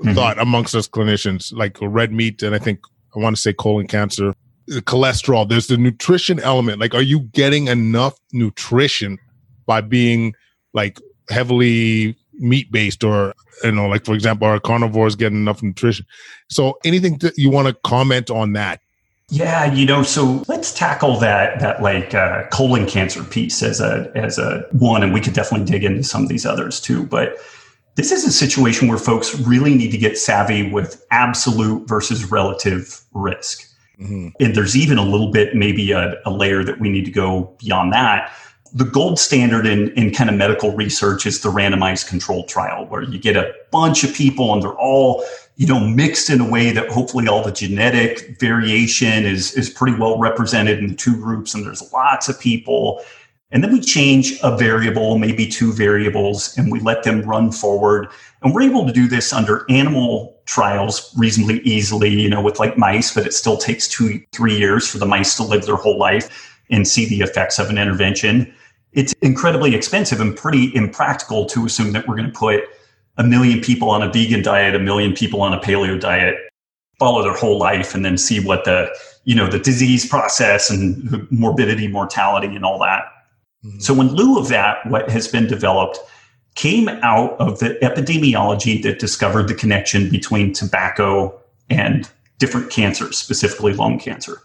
mm-hmm. 0.00 0.14
thought 0.14 0.38
amongst 0.38 0.74
us 0.74 0.88
clinicians, 0.88 1.52
like 1.52 1.76
red 1.80 2.12
meat, 2.12 2.42
and 2.42 2.54
I 2.54 2.58
think 2.58 2.80
I 3.16 3.20
want 3.20 3.36
to 3.36 3.42
say 3.42 3.52
colon 3.52 3.86
cancer, 3.86 4.34
the 4.66 4.82
cholesterol. 4.82 5.48
There's 5.48 5.66
the 5.66 5.76
nutrition 5.76 6.40
element. 6.40 6.80
Like, 6.80 6.94
are 6.94 7.02
you 7.02 7.20
getting 7.20 7.68
enough 7.68 8.18
nutrition 8.32 9.18
by 9.66 9.80
being 9.80 10.34
like 10.74 10.98
heavily 11.30 12.16
meat 12.34 12.70
based, 12.70 13.04
or 13.04 13.34
you 13.64 13.72
know, 13.72 13.88
like 13.88 14.04
for 14.04 14.14
example, 14.14 14.46
are 14.46 14.60
carnivores 14.60 15.16
getting 15.16 15.38
enough 15.38 15.62
nutrition? 15.62 16.06
So, 16.48 16.78
anything 16.84 17.18
that 17.18 17.36
you 17.36 17.50
want 17.50 17.68
to 17.68 17.74
comment 17.84 18.30
on 18.30 18.52
that? 18.54 18.80
Yeah, 19.30 19.70
you 19.72 19.84
know, 19.84 20.02
so 20.02 20.42
let's 20.48 20.72
tackle 20.72 21.18
that 21.18 21.60
that 21.60 21.82
like 21.82 22.14
uh, 22.14 22.46
colon 22.48 22.86
cancer 22.86 23.22
piece 23.22 23.62
as 23.62 23.78
a 23.78 24.10
as 24.14 24.38
a 24.38 24.64
one, 24.72 25.02
and 25.02 25.12
we 25.12 25.20
could 25.20 25.34
definitely 25.34 25.66
dig 25.66 25.84
into 25.84 26.02
some 26.02 26.22
of 26.22 26.30
these 26.30 26.46
others 26.46 26.80
too. 26.80 27.04
But 27.04 27.36
this 27.96 28.10
is 28.10 28.24
a 28.24 28.32
situation 28.32 28.88
where 28.88 28.96
folks 28.96 29.38
really 29.40 29.74
need 29.74 29.90
to 29.90 29.98
get 29.98 30.16
savvy 30.16 30.70
with 30.70 31.04
absolute 31.10 31.86
versus 31.86 32.30
relative 32.30 33.02
risk, 33.12 33.68
mm-hmm. 34.00 34.28
and 34.40 34.54
there's 34.54 34.74
even 34.74 34.96
a 34.96 35.04
little 35.04 35.30
bit 35.30 35.54
maybe 35.54 35.92
a, 35.92 36.14
a 36.24 36.30
layer 36.30 36.64
that 36.64 36.80
we 36.80 36.88
need 36.88 37.04
to 37.04 37.10
go 37.10 37.54
beyond 37.58 37.92
that 37.92 38.32
the 38.74 38.84
gold 38.84 39.18
standard 39.18 39.66
in, 39.66 39.90
in 39.92 40.12
kind 40.12 40.28
of 40.28 40.36
medical 40.36 40.74
research 40.74 41.26
is 41.26 41.40
the 41.40 41.48
randomized 41.48 42.08
controlled 42.08 42.48
trial 42.48 42.86
where 42.86 43.02
you 43.02 43.18
get 43.18 43.36
a 43.36 43.52
bunch 43.70 44.04
of 44.04 44.12
people 44.12 44.52
and 44.52 44.62
they're 44.62 44.72
all 44.72 45.24
you 45.58 45.66
know 45.66 45.80
mixed 45.80 46.30
in 46.30 46.40
a 46.40 46.48
way 46.48 46.70
that 46.70 46.88
hopefully 46.88 47.26
all 47.26 47.42
the 47.42 47.52
genetic 47.52 48.38
variation 48.40 49.26
is 49.26 49.52
is 49.54 49.68
pretty 49.68 49.98
well 49.98 50.18
represented 50.18 50.78
in 50.78 50.86
the 50.86 50.94
two 50.94 51.16
groups 51.16 51.52
and 51.52 51.66
there's 51.66 51.92
lots 51.92 52.28
of 52.28 52.40
people. 52.40 53.02
And 53.50 53.64
then 53.64 53.72
we 53.72 53.80
change 53.80 54.38
a 54.42 54.56
variable 54.56 55.18
maybe 55.18 55.48
two 55.48 55.72
variables 55.72 56.56
and 56.56 56.70
we 56.70 56.80
let 56.80 57.02
them 57.02 57.22
run 57.22 57.50
forward. 57.50 58.08
And 58.42 58.54
we're 58.54 58.62
able 58.62 58.86
to 58.86 58.92
do 58.92 59.08
this 59.08 59.32
under 59.32 59.66
animal 59.68 60.40
trials 60.46 61.12
reasonably 61.18 61.58
easily 61.60 62.08
you 62.08 62.30
know 62.30 62.40
with 62.40 62.58
like 62.58 62.78
mice 62.78 63.12
but 63.12 63.26
it 63.26 63.34
still 63.34 63.58
takes 63.58 63.86
two 63.86 64.22
three 64.32 64.56
years 64.56 64.88
for 64.88 64.96
the 64.96 65.04
mice 65.04 65.36
to 65.36 65.42
live 65.42 65.66
their 65.66 65.76
whole 65.76 65.98
life 65.98 66.56
and 66.70 66.86
see 66.86 67.06
the 67.06 67.20
effects 67.20 67.58
of 67.58 67.68
an 67.68 67.78
intervention. 67.78 68.54
It's 68.92 69.12
incredibly 69.22 69.74
expensive 69.74 70.20
and 70.20 70.36
pretty 70.36 70.72
impractical 70.76 71.46
to 71.46 71.66
assume 71.66 71.92
that 71.92 72.06
we're 72.06 72.16
going 72.16 72.32
to 72.32 72.38
put 72.38 72.62
a 73.18 73.24
million 73.24 73.60
people 73.60 73.90
on 73.90 74.02
a 74.02 74.10
vegan 74.10 74.42
diet, 74.42 74.74
a 74.74 74.78
million 74.78 75.12
people 75.12 75.42
on 75.42 75.52
a 75.52 75.60
paleo 75.60 76.00
diet, 76.00 76.36
follow 76.98 77.22
their 77.22 77.34
whole 77.34 77.58
life, 77.58 77.94
and 77.94 78.04
then 78.04 78.16
see 78.16 78.40
what 78.40 78.64
the 78.64 78.88
you 79.24 79.34
know 79.34 79.48
the 79.48 79.58
disease 79.58 80.06
process 80.06 80.70
and 80.70 81.30
morbidity, 81.30 81.88
mortality, 81.88 82.46
and 82.46 82.64
all 82.64 82.78
that. 82.78 83.04
Mm-hmm. 83.64 83.80
So, 83.80 84.00
in 84.00 84.08
lieu 84.14 84.38
of 84.38 84.48
that, 84.48 84.86
what 84.86 85.10
has 85.10 85.28
been 85.28 85.46
developed 85.46 85.98
came 86.54 86.88
out 86.88 87.38
of 87.38 87.58
the 87.60 87.78
epidemiology 87.82 88.82
that 88.82 88.98
discovered 88.98 89.48
the 89.48 89.54
connection 89.54 90.10
between 90.10 90.52
tobacco 90.52 91.38
and 91.70 92.08
different 92.38 92.70
cancers, 92.70 93.16
specifically 93.16 93.72
lung 93.72 93.98
cancer. 93.98 94.40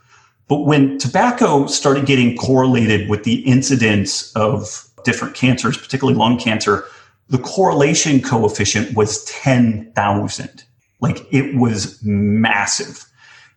But 0.48 0.66
when 0.66 0.98
tobacco 1.00 1.66
started 1.68 2.06
getting 2.06 2.36
correlated 2.38 3.10
with 3.10 3.24
the 3.24 3.36
incidence 3.48 4.32
of 4.34 4.88
different 5.04 5.36
cancers, 5.36 5.78
particularly 5.78 6.18
lung 6.18 6.38
cancer, 6.38 6.86
the 7.30 7.38
correlation 7.40 8.22
coefficient 8.22 8.96
was 8.96 9.24
10,000. 9.26 10.64
Like 11.00 11.26
it 11.32 11.56
was 11.56 12.02
massive. 12.04 13.06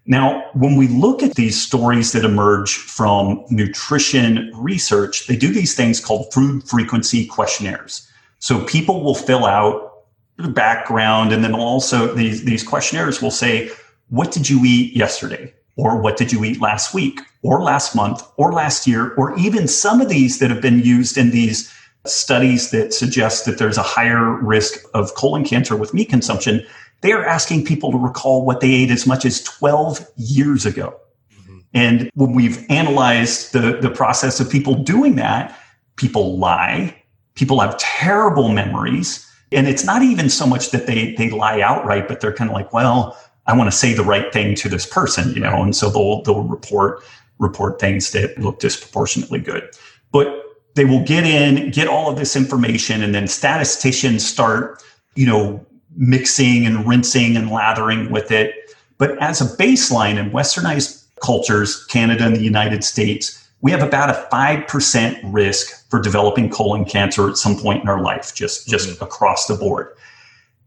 Now, 0.06 0.44
when 0.54 0.76
we 0.76 0.88
look 0.88 1.22
at 1.22 1.34
these 1.34 1.60
stories 1.60 2.12
that 2.12 2.24
emerge 2.24 2.74
from 2.74 3.44
nutrition 3.50 4.52
research, 4.54 5.26
they 5.26 5.36
do 5.36 5.52
these 5.52 5.74
things 5.74 6.00
called 6.00 6.32
food 6.32 6.68
frequency 6.68 7.26
questionnaires. 7.26 8.08
So 8.38 8.64
people 8.64 9.02
will 9.02 9.14
fill 9.14 9.44
out 9.44 10.04
the 10.36 10.48
background 10.48 11.32
and 11.32 11.42
then 11.42 11.54
also 11.54 12.14
these, 12.14 12.44
these 12.44 12.62
questionnaires 12.62 13.20
will 13.20 13.30
say, 13.30 13.70
what 14.10 14.30
did 14.30 14.48
you 14.48 14.64
eat 14.64 14.94
yesterday? 14.94 15.52
or 15.76 15.96
what 15.96 16.16
did 16.16 16.32
you 16.32 16.44
eat 16.44 16.60
last 16.60 16.94
week 16.94 17.20
or 17.42 17.62
last 17.62 17.94
month 17.94 18.22
or 18.36 18.52
last 18.52 18.86
year 18.86 19.14
or 19.14 19.36
even 19.38 19.68
some 19.68 20.00
of 20.00 20.08
these 20.08 20.38
that 20.38 20.50
have 20.50 20.60
been 20.60 20.80
used 20.80 21.16
in 21.16 21.30
these 21.30 21.72
studies 22.10 22.70
that 22.70 22.92
suggest 22.92 23.44
that 23.44 23.58
there's 23.58 23.78
a 23.78 23.82
higher 23.82 24.32
risk 24.42 24.84
of 24.94 25.14
colon 25.14 25.44
cancer 25.44 25.76
with 25.76 25.94
meat 25.94 26.08
consumption 26.08 26.64
they 27.02 27.12
are 27.12 27.24
asking 27.24 27.64
people 27.64 27.92
to 27.92 27.98
recall 27.98 28.44
what 28.44 28.60
they 28.60 28.72
ate 28.72 28.90
as 28.90 29.06
much 29.06 29.24
as 29.24 29.42
12 29.42 30.06
years 30.16 30.66
ago 30.66 30.98
mm-hmm. 31.32 31.58
and 31.74 32.10
when 32.14 32.32
we've 32.32 32.64
analyzed 32.70 33.52
the, 33.52 33.78
the 33.80 33.90
process 33.90 34.40
of 34.40 34.50
people 34.50 34.74
doing 34.74 35.16
that 35.16 35.58
people 35.96 36.38
lie 36.38 36.94
people 37.34 37.60
have 37.60 37.76
terrible 37.78 38.48
memories 38.48 39.22
and 39.52 39.68
it's 39.68 39.84
not 39.84 40.02
even 40.02 40.28
so 40.28 40.46
much 40.46 40.70
that 40.70 40.86
they 40.86 41.14
they 41.14 41.30
lie 41.30 41.60
outright 41.60 42.08
but 42.08 42.20
they're 42.20 42.32
kind 42.32 42.50
of 42.50 42.54
like 42.54 42.72
well 42.72 43.16
I 43.46 43.56
want 43.56 43.70
to 43.70 43.76
say 43.76 43.94
the 43.94 44.02
right 44.02 44.32
thing 44.32 44.54
to 44.56 44.68
this 44.68 44.86
person, 44.86 45.32
you 45.32 45.40
know, 45.40 45.62
and 45.62 45.74
so 45.74 45.88
they'll 45.88 46.22
they'll 46.22 46.42
report 46.42 47.02
report 47.38 47.78
things 47.80 48.10
that 48.12 48.38
look 48.38 48.58
disproportionately 48.60 49.38
good. 49.38 49.68
But 50.10 50.42
they 50.76 50.84
will 50.84 51.02
get 51.02 51.24
in, 51.24 51.70
get 51.70 51.88
all 51.88 52.10
of 52.10 52.16
this 52.16 52.36
information, 52.36 53.02
and 53.02 53.14
then 53.14 53.26
statisticians 53.26 54.24
start, 54.24 54.82
you 55.14 55.26
know, 55.26 55.64
mixing 55.96 56.66
and 56.66 56.86
rinsing 56.86 57.34
and 57.36 57.50
lathering 57.50 58.10
with 58.10 58.30
it. 58.30 58.54
But 58.98 59.18
as 59.22 59.40
a 59.40 59.56
baseline 59.56 60.18
in 60.18 60.30
westernized 60.30 61.06
cultures, 61.22 61.84
Canada 61.86 62.26
and 62.26 62.36
the 62.36 62.42
United 62.42 62.84
States, 62.84 63.42
we 63.62 63.70
have 63.70 63.82
about 63.82 64.10
a 64.10 64.28
5% 64.30 65.20
risk 65.24 65.88
for 65.88 65.98
developing 65.98 66.50
colon 66.50 66.84
cancer 66.84 67.28
at 67.28 67.38
some 67.38 67.58
point 67.58 67.82
in 67.82 67.88
our 67.88 68.02
life, 68.02 68.34
just, 68.34 68.68
just 68.68 68.90
mm-hmm. 68.90 69.02
across 69.02 69.46
the 69.46 69.54
board 69.54 69.96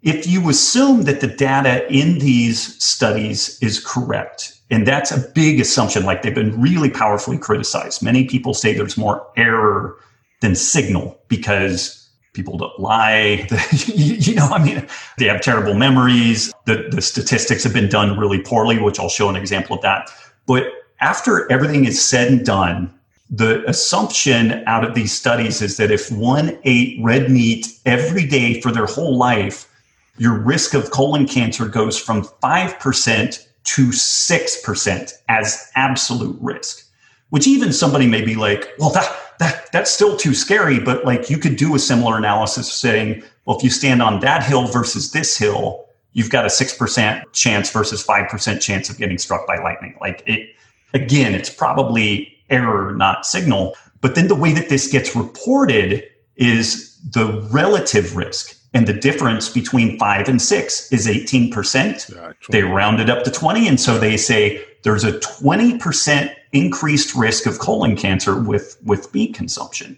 if 0.02 0.26
you 0.26 0.50
assume 0.50 1.04
that 1.04 1.22
the 1.22 1.28
data 1.28 1.92
in 1.94 2.20
these 2.20 2.82
studies 2.84 3.60
is 3.62 3.84
correct, 3.84 4.60
and 4.72 4.88
that's 4.88 5.12
a 5.12 5.20
big 5.32 5.60
assumption, 5.60 6.06
like 6.06 6.22
they've 6.22 6.34
been 6.34 6.60
really 6.60 6.90
powerfully 6.90 7.38
criticized. 7.38 8.02
Many 8.02 8.26
people 8.26 8.54
say 8.54 8.74
there's 8.74 8.98
more 8.98 9.28
error 9.36 9.98
than 10.42 10.56
signal 10.56 11.20
because 11.28 12.08
people 12.34 12.58
don't 12.58 12.80
lie. 12.80 13.48
you 13.88 14.36
know, 14.36 14.48
I 14.48 14.64
mean, 14.64 14.88
they 15.18 15.26
have 15.26 15.42
terrible 15.42 15.74
memories. 15.74 16.54
The, 16.66 16.88
the 16.90 17.02
statistics 17.02 17.64
have 17.64 17.74
been 17.74 17.90
done 17.90 18.18
really 18.18 18.42
poorly, 18.42 18.80
which 18.80 19.00
I'll 19.00 19.10
show 19.10 19.28
an 19.28 19.36
example 19.36 19.76
of 19.76 19.82
that. 19.82 20.10
But 20.46 20.68
after 21.02 21.52
everything 21.52 21.86
is 21.86 22.04
said 22.04 22.32
and 22.32 22.46
done, 22.46 22.94
the 23.30 23.68
assumption 23.70 24.64
out 24.66 24.84
of 24.84 24.96
these 24.96 25.12
studies 25.12 25.62
is 25.62 25.78
that 25.78 25.92
if 25.92 26.12
one 26.12 26.58
ate 26.64 26.98
red 27.02 27.30
meat 27.30 27.68
every 27.86 28.26
day 28.26 28.62
for 28.62 28.72
their 28.72 28.86
whole 28.86 29.18
life, 29.18 29.68
your 30.19 30.38
risk 30.38 30.73
of 30.73 30.91
colon 30.91 31.27
cancer 31.27 31.67
goes 31.67 31.97
from 31.97 32.23
5% 32.23 33.47
to 33.63 33.88
6% 33.88 35.13
as 35.29 35.71
absolute 35.75 36.38
risk, 36.41 36.86
which 37.29 37.47
even 37.47 37.73
somebody 37.73 38.05
may 38.05 38.21
be 38.21 38.36
like, 38.36 38.69
well, 38.77 38.89
that, 38.91 39.15
that, 39.39 39.71
that's 39.71 39.91
still 39.91 40.17
too 40.17 40.34
scary. 40.34 40.79
But 40.79 41.05
like 41.05 41.29
you 41.29 41.38
could 41.38 41.55
do 41.55 41.73
a 41.73 41.79
similar 41.79 42.17
analysis 42.17 42.71
saying, 42.71 43.23
well, 43.45 43.58
if 43.58 43.63
you 43.63 43.69
stand 43.69 44.01
on 44.01 44.19
that 44.19 44.43
hill 44.43 44.67
versus 44.67 45.12
this 45.12 45.38
hill, 45.38 45.86
you've 46.13 46.29
got 46.29 46.45
a 46.45 46.49
6% 46.49 47.23
chance 47.34 47.71
versus 47.71 48.05
5% 48.05 48.62
chance 48.62 48.89
of 48.89 48.97
getting 48.97 49.17
struck 49.17 49.47
by 49.47 49.58
lightning. 49.58 49.97
Like 50.01 50.23
it, 50.25 50.49
again, 50.93 51.34
it's 51.34 51.49
probably 51.49 52.36
error, 52.49 52.93
not 52.95 53.25
signal. 53.25 53.75
But 54.01 54.15
then 54.15 54.27
the 54.27 54.36
way 54.36 54.53
that 54.53 54.69
this 54.69 54.88
gets 54.88 55.15
reported 55.15 56.03
is 56.36 56.88
the 57.04 57.48
relative 57.52 58.16
risk. 58.16 58.56
And 58.74 58.88
the 58.88 58.94
difference 58.94 59.50
between 59.50 59.98
five 59.98 60.30
and 60.30 60.40
six 60.40 60.92
is 60.92 61.08
18%. 61.08 62.16
Yeah, 62.16 62.34
they 62.52 62.62
round 62.62 63.00
it 63.00 63.10
up 63.10 63.24
to 63.24 63.32
20. 63.32 63.68
And 63.68 63.80
so 63.80 63.98
they 63.98 64.16
say 64.16 64.64
there's 64.84 65.04
a 65.04 65.14
20% 65.14 66.34
increased 66.52 67.16
risk 67.16 67.46
of 67.48 67.58
colon 67.60 67.96
cancer 67.96 68.40
with, 68.40 68.78
with 68.84 69.12
meat 69.14 69.34
consumption. 69.34 69.98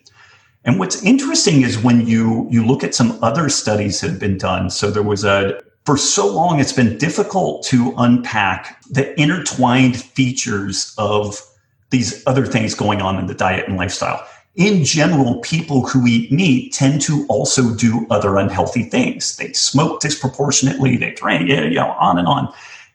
And 0.63 0.79
what's 0.79 1.03
interesting 1.03 1.63
is 1.63 1.77
when 1.77 2.07
you, 2.07 2.47
you 2.49 2.65
look 2.65 2.83
at 2.83 2.95
some 2.95 3.21
other 3.23 3.49
studies 3.49 3.99
that 4.01 4.11
have 4.11 4.19
been 4.19 4.37
done. 4.37 4.69
So 4.69 4.91
there 4.91 5.03
was 5.03 5.25
a, 5.25 5.61
for 5.85 5.97
so 5.97 6.27
long, 6.27 6.59
it's 6.59 6.73
been 6.73 6.97
difficult 6.97 7.63
to 7.65 7.93
unpack 7.97 8.81
the 8.89 9.19
intertwined 9.19 9.99
features 10.01 10.93
of 10.97 11.41
these 11.89 12.25
other 12.27 12.45
things 12.45 12.73
going 12.73 13.01
on 13.01 13.17
in 13.17 13.25
the 13.25 13.33
diet 13.33 13.67
and 13.67 13.77
lifestyle. 13.77 14.25
In 14.55 14.83
general, 14.83 15.39
people 15.39 15.87
who 15.87 16.05
eat 16.05 16.31
meat 16.31 16.73
tend 16.73 17.01
to 17.01 17.25
also 17.29 17.73
do 17.73 18.05
other 18.09 18.37
unhealthy 18.37 18.83
things. 18.83 19.37
They 19.37 19.53
smoke 19.53 20.01
disproportionately, 20.01 20.97
they 20.97 21.11
drink, 21.11 21.47
you 21.47 21.69
know, 21.71 21.91
on 21.91 22.17
and 22.17 22.27
on. 22.27 22.53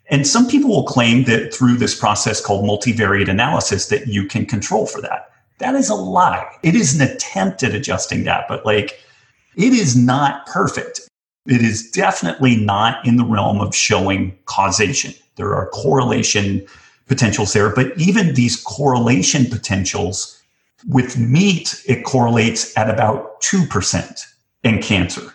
And 0.09 0.27
some 0.27 0.47
people 0.49 0.71
will 0.71 0.85
claim 0.85 1.25
that 1.25 1.53
through 1.53 1.77
this 1.77 1.99
process 1.99 2.40
called 2.40 2.64
multivariate 2.64 3.29
analysis 3.29 3.88
that 3.88 4.07
you 4.07 4.27
can 4.27 4.47
control 4.47 4.87
for 4.87 5.01
that. 5.01 5.31
That 5.59 5.75
is 5.75 5.88
a 5.88 5.95
lie. 5.95 6.47
It 6.62 6.75
is 6.75 6.95
an 7.01 7.11
attempt 7.11 7.62
at 7.62 7.75
adjusting 7.75 8.25
that, 8.25 8.47
but 8.49 8.66
like 8.66 9.01
it 9.57 9.73
is 9.73 9.97
not 9.97 10.47
perfect. 10.47 11.01
It 11.47 11.62
is 11.62 11.90
definitely 11.90 12.57
not 12.57 13.05
in 13.07 13.16
the 13.16 13.25
realm 13.25 13.61
of 13.61 13.75
showing 13.75 14.37
causation. 14.45 15.14
There 15.37 15.55
are 15.55 15.71
correlation 15.71 16.66
potentials 17.07 17.53
there, 17.53 17.71
but 17.71 17.97
even 17.99 18.35
these 18.35 18.62
correlation 18.62 19.47
potentials 19.47 20.42
with 20.88 21.18
meat, 21.18 21.83
it 21.87 22.05
correlates 22.05 22.77
at 22.77 22.88
about 22.88 23.42
2% 23.42 24.25
in 24.62 24.81
cancer. 24.81 25.35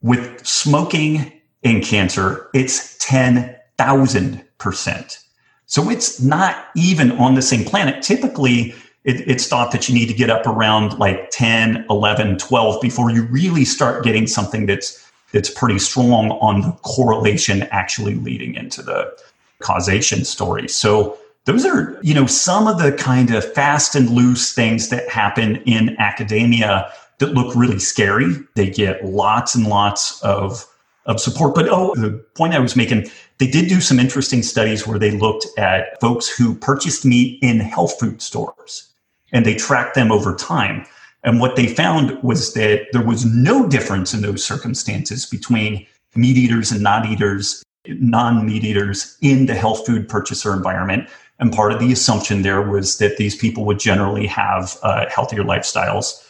With 0.00 0.46
smoking 0.46 1.30
in 1.62 1.82
cancer, 1.82 2.48
it's 2.54 2.96
10,000%. 2.98 5.18
So 5.66 5.90
it's 5.90 6.20
not 6.20 6.66
even 6.76 7.12
on 7.12 7.34
the 7.34 7.42
same 7.42 7.64
planet. 7.64 8.02
Typically, 8.02 8.74
it, 9.04 9.28
it's 9.28 9.46
thought 9.46 9.72
that 9.72 9.88
you 9.88 9.94
need 9.94 10.06
to 10.06 10.14
get 10.14 10.30
up 10.30 10.46
around 10.46 10.98
like 10.98 11.30
10, 11.30 11.86
11, 11.88 12.38
12 12.38 12.80
before 12.80 13.10
you 13.10 13.24
really 13.24 13.64
start 13.64 14.04
getting 14.04 14.26
something 14.26 14.66
that's 14.66 14.98
that's 15.32 15.48
pretty 15.48 15.78
strong 15.78 16.32
on 16.32 16.60
the 16.60 16.72
correlation 16.82 17.62
actually 17.70 18.16
leading 18.16 18.54
into 18.54 18.82
the 18.82 19.10
causation 19.60 20.26
story. 20.26 20.68
So 20.68 21.16
those 21.44 21.64
are, 21.64 21.98
you 22.02 22.14
know, 22.14 22.26
some 22.26 22.68
of 22.68 22.78
the 22.78 22.92
kind 22.92 23.34
of 23.34 23.52
fast 23.52 23.94
and 23.94 24.10
loose 24.10 24.52
things 24.52 24.88
that 24.90 25.08
happen 25.08 25.56
in 25.64 25.96
academia 25.98 26.92
that 27.18 27.34
look 27.34 27.54
really 27.54 27.78
scary. 27.78 28.34
They 28.54 28.70
get 28.70 29.04
lots 29.04 29.54
and 29.54 29.66
lots 29.66 30.22
of 30.22 30.66
of 31.06 31.20
support. 31.20 31.54
But 31.54 31.68
oh, 31.68 31.94
the 31.96 32.12
point 32.36 32.54
I 32.54 32.60
was 32.60 32.76
making, 32.76 33.10
they 33.38 33.48
did 33.48 33.68
do 33.68 33.80
some 33.80 33.98
interesting 33.98 34.42
studies 34.42 34.86
where 34.86 34.98
they 34.98 35.10
looked 35.10 35.46
at 35.58 36.00
folks 36.00 36.28
who 36.28 36.54
purchased 36.54 37.04
meat 37.04 37.38
in 37.42 37.60
health 37.60 37.98
food 37.98 38.22
stores 38.22 38.88
and 39.32 39.44
they 39.44 39.54
tracked 39.54 39.94
them 39.94 40.12
over 40.12 40.34
time. 40.34 40.86
And 41.24 41.40
what 41.40 41.56
they 41.56 41.66
found 41.66 42.22
was 42.22 42.54
that 42.54 42.86
there 42.92 43.04
was 43.04 43.24
no 43.24 43.68
difference 43.68 44.12
in 44.12 44.22
those 44.22 44.44
circumstances 44.44 45.26
between 45.26 45.86
meat 46.14 46.36
eaters 46.36 46.70
and 46.70 46.82
not 46.82 47.06
eaters, 47.06 47.62
non 47.86 48.44
meat 48.44 48.64
eaters 48.64 49.16
in 49.20 49.46
the 49.46 49.54
health 49.54 49.86
food 49.86 50.08
purchaser 50.08 50.52
environment. 50.52 51.08
And 51.42 51.52
part 51.52 51.72
of 51.72 51.80
the 51.80 51.90
assumption 51.90 52.42
there 52.42 52.62
was 52.62 52.98
that 52.98 53.16
these 53.16 53.34
people 53.34 53.64
would 53.64 53.80
generally 53.80 54.28
have 54.28 54.78
uh, 54.84 55.06
healthier 55.10 55.42
lifestyles. 55.42 56.24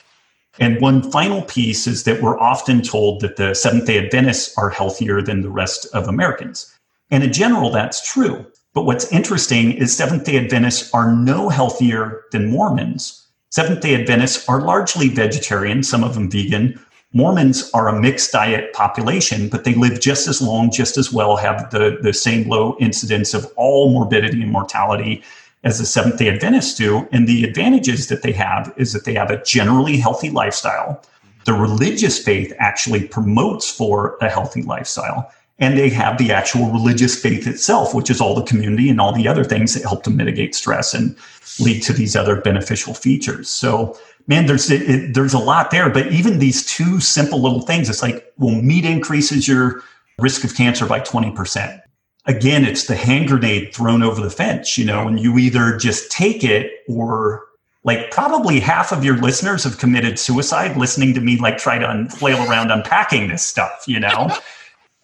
And 0.58 0.80
one 0.80 1.02
final 1.02 1.42
piece 1.42 1.86
is 1.86 2.04
that 2.04 2.22
we're 2.22 2.40
often 2.40 2.80
told 2.80 3.20
that 3.20 3.36
the 3.36 3.54
Seventh 3.54 3.84
day 3.84 4.02
Adventists 4.02 4.56
are 4.56 4.70
healthier 4.70 5.20
than 5.20 5.42
the 5.42 5.50
rest 5.50 5.86
of 5.92 6.08
Americans. 6.08 6.74
And 7.10 7.22
in 7.22 7.30
general, 7.30 7.70
that's 7.70 8.10
true. 8.10 8.46
But 8.72 8.86
what's 8.86 9.12
interesting 9.12 9.72
is 9.72 9.94
Seventh 9.94 10.24
day 10.24 10.38
Adventists 10.38 10.90
are 10.94 11.14
no 11.14 11.50
healthier 11.50 12.22
than 12.32 12.50
Mormons. 12.50 13.28
Seventh 13.50 13.82
day 13.82 13.94
Adventists 14.00 14.48
are 14.48 14.62
largely 14.62 15.08
vegetarian, 15.08 15.82
some 15.82 16.04
of 16.04 16.14
them 16.14 16.30
vegan. 16.30 16.80
Mormons 17.14 17.70
are 17.74 17.88
a 17.88 18.00
mixed 18.00 18.32
diet 18.32 18.72
population, 18.72 19.48
but 19.48 19.64
they 19.64 19.74
live 19.74 20.00
just 20.00 20.26
as 20.28 20.40
long, 20.40 20.70
just 20.70 20.96
as 20.96 21.12
well, 21.12 21.36
have 21.36 21.70
the, 21.70 21.98
the 22.00 22.12
same 22.12 22.48
low 22.48 22.76
incidence 22.80 23.34
of 23.34 23.46
all 23.56 23.90
morbidity 23.90 24.42
and 24.42 24.50
mortality 24.50 25.22
as 25.62 25.78
the 25.78 25.84
Seventh 25.84 26.18
day 26.18 26.28
Adventists 26.28 26.74
do. 26.74 27.06
And 27.12 27.28
the 27.28 27.44
advantages 27.44 28.08
that 28.08 28.22
they 28.22 28.32
have 28.32 28.72
is 28.76 28.92
that 28.94 29.04
they 29.04 29.14
have 29.14 29.30
a 29.30 29.42
generally 29.44 29.98
healthy 29.98 30.30
lifestyle. 30.30 31.02
The 31.44 31.52
religious 31.52 32.18
faith 32.18 32.52
actually 32.58 33.06
promotes 33.06 33.70
for 33.70 34.16
a 34.20 34.30
healthy 34.30 34.62
lifestyle 34.62 35.30
and 35.62 35.78
they 35.78 35.90
have 35.90 36.18
the 36.18 36.32
actual 36.32 36.70
religious 36.70 37.20
faith 37.20 37.46
itself, 37.46 37.94
which 37.94 38.10
is 38.10 38.20
all 38.20 38.34
the 38.34 38.42
community 38.42 38.88
and 38.88 39.00
all 39.00 39.12
the 39.12 39.28
other 39.28 39.44
things 39.44 39.74
that 39.74 39.84
help 39.84 40.02
to 40.02 40.10
mitigate 40.10 40.56
stress 40.56 40.92
and 40.92 41.14
lead 41.60 41.80
to 41.82 41.92
these 41.92 42.16
other 42.16 42.40
beneficial 42.40 42.94
features. 42.94 43.48
So, 43.48 43.96
man, 44.26 44.46
there's 44.46 44.70
it, 44.70 45.14
there's 45.14 45.34
a 45.34 45.38
lot 45.38 45.70
there. 45.70 45.90
But 45.90 46.12
even 46.12 46.38
these 46.38 46.64
two 46.64 47.00
simple 47.00 47.40
little 47.40 47.62
things, 47.62 47.88
it's 47.88 48.02
like, 48.02 48.32
well, 48.38 48.54
meat 48.54 48.84
increases 48.84 49.48
your 49.48 49.82
risk 50.18 50.44
of 50.44 50.54
cancer 50.54 50.86
by 50.86 51.00
twenty 51.00 51.30
percent. 51.30 51.80
Again, 52.26 52.64
it's 52.64 52.86
the 52.86 52.94
hand 52.94 53.28
grenade 53.28 53.74
thrown 53.74 54.02
over 54.02 54.20
the 54.20 54.30
fence, 54.30 54.78
you 54.78 54.84
know, 54.84 55.08
and 55.08 55.18
you 55.18 55.38
either 55.38 55.76
just 55.76 56.10
take 56.12 56.44
it 56.44 56.70
or 56.88 57.44
like 57.84 58.12
probably 58.12 58.60
half 58.60 58.92
of 58.92 59.04
your 59.04 59.16
listeners 59.16 59.64
have 59.64 59.78
committed 59.78 60.18
suicide 60.18 60.76
listening 60.76 61.14
to 61.14 61.20
me 61.20 61.36
like 61.38 61.58
try 61.58 61.78
to 61.78 61.88
un- 61.88 62.08
flail 62.08 62.48
around 62.48 62.70
unpacking 62.70 63.28
this 63.28 63.44
stuff, 63.44 63.84
you 63.86 64.00
know. 64.00 64.30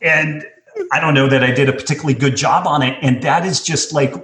And 0.00 0.46
I 0.92 1.00
don't 1.00 1.12
know 1.12 1.28
that 1.28 1.42
I 1.42 1.50
did 1.50 1.68
a 1.68 1.72
particularly 1.72 2.14
good 2.14 2.37
job 2.37 2.68
on 2.68 2.83
it. 2.83 2.96
And 3.02 3.20
that 3.22 3.44
is 3.44 3.61
just 3.61 3.92
like 3.92 4.14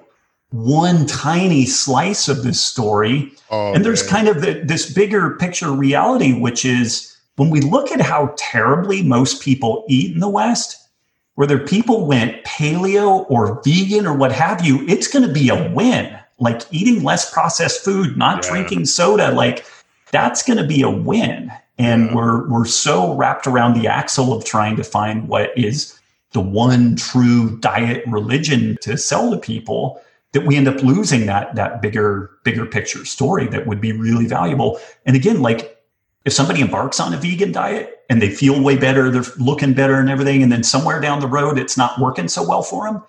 one 0.54 1.04
tiny 1.06 1.66
slice 1.66 2.28
of 2.28 2.44
this 2.44 2.60
story. 2.60 3.32
Oh, 3.50 3.74
and 3.74 3.84
there's 3.84 4.04
man. 4.04 4.10
kind 4.10 4.28
of 4.28 4.40
the, 4.40 4.62
this 4.64 4.92
bigger 4.92 5.36
picture 5.36 5.72
reality, 5.72 6.38
which 6.38 6.64
is 6.64 7.16
when 7.36 7.50
we 7.50 7.60
look 7.60 7.90
at 7.90 8.00
how 8.00 8.34
terribly 8.38 9.02
most 9.02 9.42
people 9.42 9.84
eat 9.88 10.14
in 10.14 10.20
the 10.20 10.28
West, 10.28 10.88
whether 11.34 11.58
people 11.58 12.06
went 12.06 12.44
paleo 12.44 13.28
or 13.28 13.60
vegan 13.64 14.06
or 14.06 14.16
what 14.16 14.30
have 14.30 14.64
you, 14.64 14.86
it's 14.86 15.08
going 15.08 15.26
to 15.26 15.32
be 15.32 15.48
a 15.48 15.70
win. 15.72 16.16
Like 16.38 16.62
eating 16.70 17.02
less 17.02 17.32
processed 17.32 17.84
food, 17.84 18.16
not 18.16 18.44
yeah. 18.44 18.50
drinking 18.50 18.86
soda, 18.86 19.32
like 19.32 19.66
that's 20.12 20.42
going 20.42 20.58
to 20.58 20.66
be 20.66 20.82
a 20.82 20.90
win 20.90 21.50
and 21.78 22.06
yeah. 22.06 22.14
we're 22.14 22.48
we're 22.48 22.64
so 22.64 23.14
wrapped 23.14 23.46
around 23.46 23.74
the 23.74 23.88
axle 23.88 24.32
of 24.32 24.44
trying 24.44 24.76
to 24.76 24.84
find 24.84 25.28
what 25.28 25.56
is 25.58 25.98
the 26.32 26.40
one 26.40 26.96
true 26.96 27.58
diet 27.58 28.04
religion 28.06 28.76
to 28.80 28.96
sell 28.96 29.30
to 29.30 29.36
people 29.36 30.00
that 30.34 30.44
we 30.44 30.56
end 30.56 30.68
up 30.68 30.82
losing 30.82 31.26
that 31.26 31.54
that 31.54 31.80
bigger 31.80 32.30
bigger 32.44 32.66
picture 32.66 33.04
story 33.04 33.46
that 33.46 33.66
would 33.66 33.80
be 33.80 33.92
really 33.92 34.26
valuable 34.26 34.78
and 35.06 35.16
again 35.16 35.40
like 35.40 35.82
if 36.24 36.32
somebody 36.32 36.60
embarks 36.60 37.00
on 37.00 37.14
a 37.14 37.16
vegan 37.16 37.52
diet 37.52 38.04
and 38.10 38.20
they 38.20 38.28
feel 38.28 38.62
way 38.62 38.76
better 38.76 39.10
they're 39.10 39.24
looking 39.38 39.72
better 39.72 39.94
and 39.94 40.10
everything 40.10 40.42
and 40.42 40.52
then 40.52 40.62
somewhere 40.62 41.00
down 41.00 41.20
the 41.20 41.26
road 41.26 41.58
it's 41.58 41.76
not 41.76 41.98
working 41.98 42.28
so 42.28 42.46
well 42.46 42.62
for 42.62 42.84
them 42.84 43.02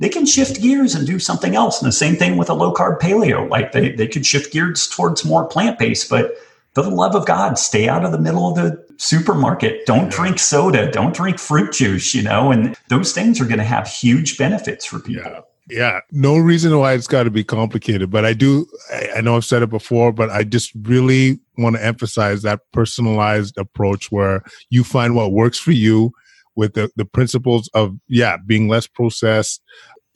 they 0.00 0.08
can 0.08 0.26
shift 0.26 0.60
gears 0.60 0.94
and 0.94 1.06
do 1.06 1.18
something 1.18 1.54
else 1.54 1.80
and 1.80 1.86
the 1.86 1.92
same 1.92 2.16
thing 2.16 2.36
with 2.36 2.50
a 2.50 2.54
low 2.54 2.72
carb 2.72 2.98
paleo 2.98 3.48
like 3.48 3.72
they, 3.72 3.92
they 3.92 4.08
could 4.08 4.26
shift 4.26 4.52
gears 4.52 4.88
towards 4.88 5.24
more 5.24 5.44
plant-based 5.46 6.10
but 6.10 6.34
for 6.74 6.82
the 6.82 6.90
love 6.90 7.14
of 7.14 7.26
God, 7.26 7.58
stay 7.58 7.88
out 7.88 8.04
of 8.04 8.12
the 8.12 8.18
middle 8.18 8.48
of 8.48 8.54
the 8.54 8.84
supermarket. 8.96 9.86
Don't 9.86 10.10
drink 10.10 10.38
soda. 10.38 10.90
Don't 10.90 11.14
drink 11.14 11.38
fruit 11.38 11.72
juice, 11.72 12.14
you 12.14 12.22
know, 12.22 12.52
and 12.52 12.76
those 12.88 13.12
things 13.12 13.40
are 13.40 13.44
going 13.44 13.58
to 13.58 13.64
have 13.64 13.88
huge 13.88 14.38
benefits 14.38 14.84
for 14.84 15.00
people. 15.00 15.24
Yeah. 15.24 15.40
Yeah, 15.70 16.00
no 16.10 16.36
reason 16.36 16.76
why 16.76 16.94
it's 16.94 17.06
got 17.06 17.24
to 17.24 17.30
be 17.30 17.44
complicated, 17.44 18.10
but 18.10 18.24
I 18.24 18.32
do. 18.32 18.66
I 19.14 19.20
know 19.20 19.36
I've 19.36 19.44
said 19.44 19.62
it 19.62 19.70
before, 19.70 20.12
but 20.12 20.28
I 20.30 20.42
just 20.42 20.72
really 20.82 21.38
want 21.58 21.76
to 21.76 21.84
emphasize 21.84 22.42
that 22.42 22.60
personalized 22.72 23.56
approach 23.56 24.10
where 24.10 24.42
you 24.70 24.82
find 24.82 25.14
what 25.14 25.32
works 25.32 25.58
for 25.58 25.72
you 25.72 26.12
with 26.56 26.74
the, 26.74 26.90
the 26.96 27.04
principles 27.04 27.70
of, 27.72 27.96
yeah, 28.08 28.36
being 28.44 28.68
less 28.68 28.86
processed 28.86 29.62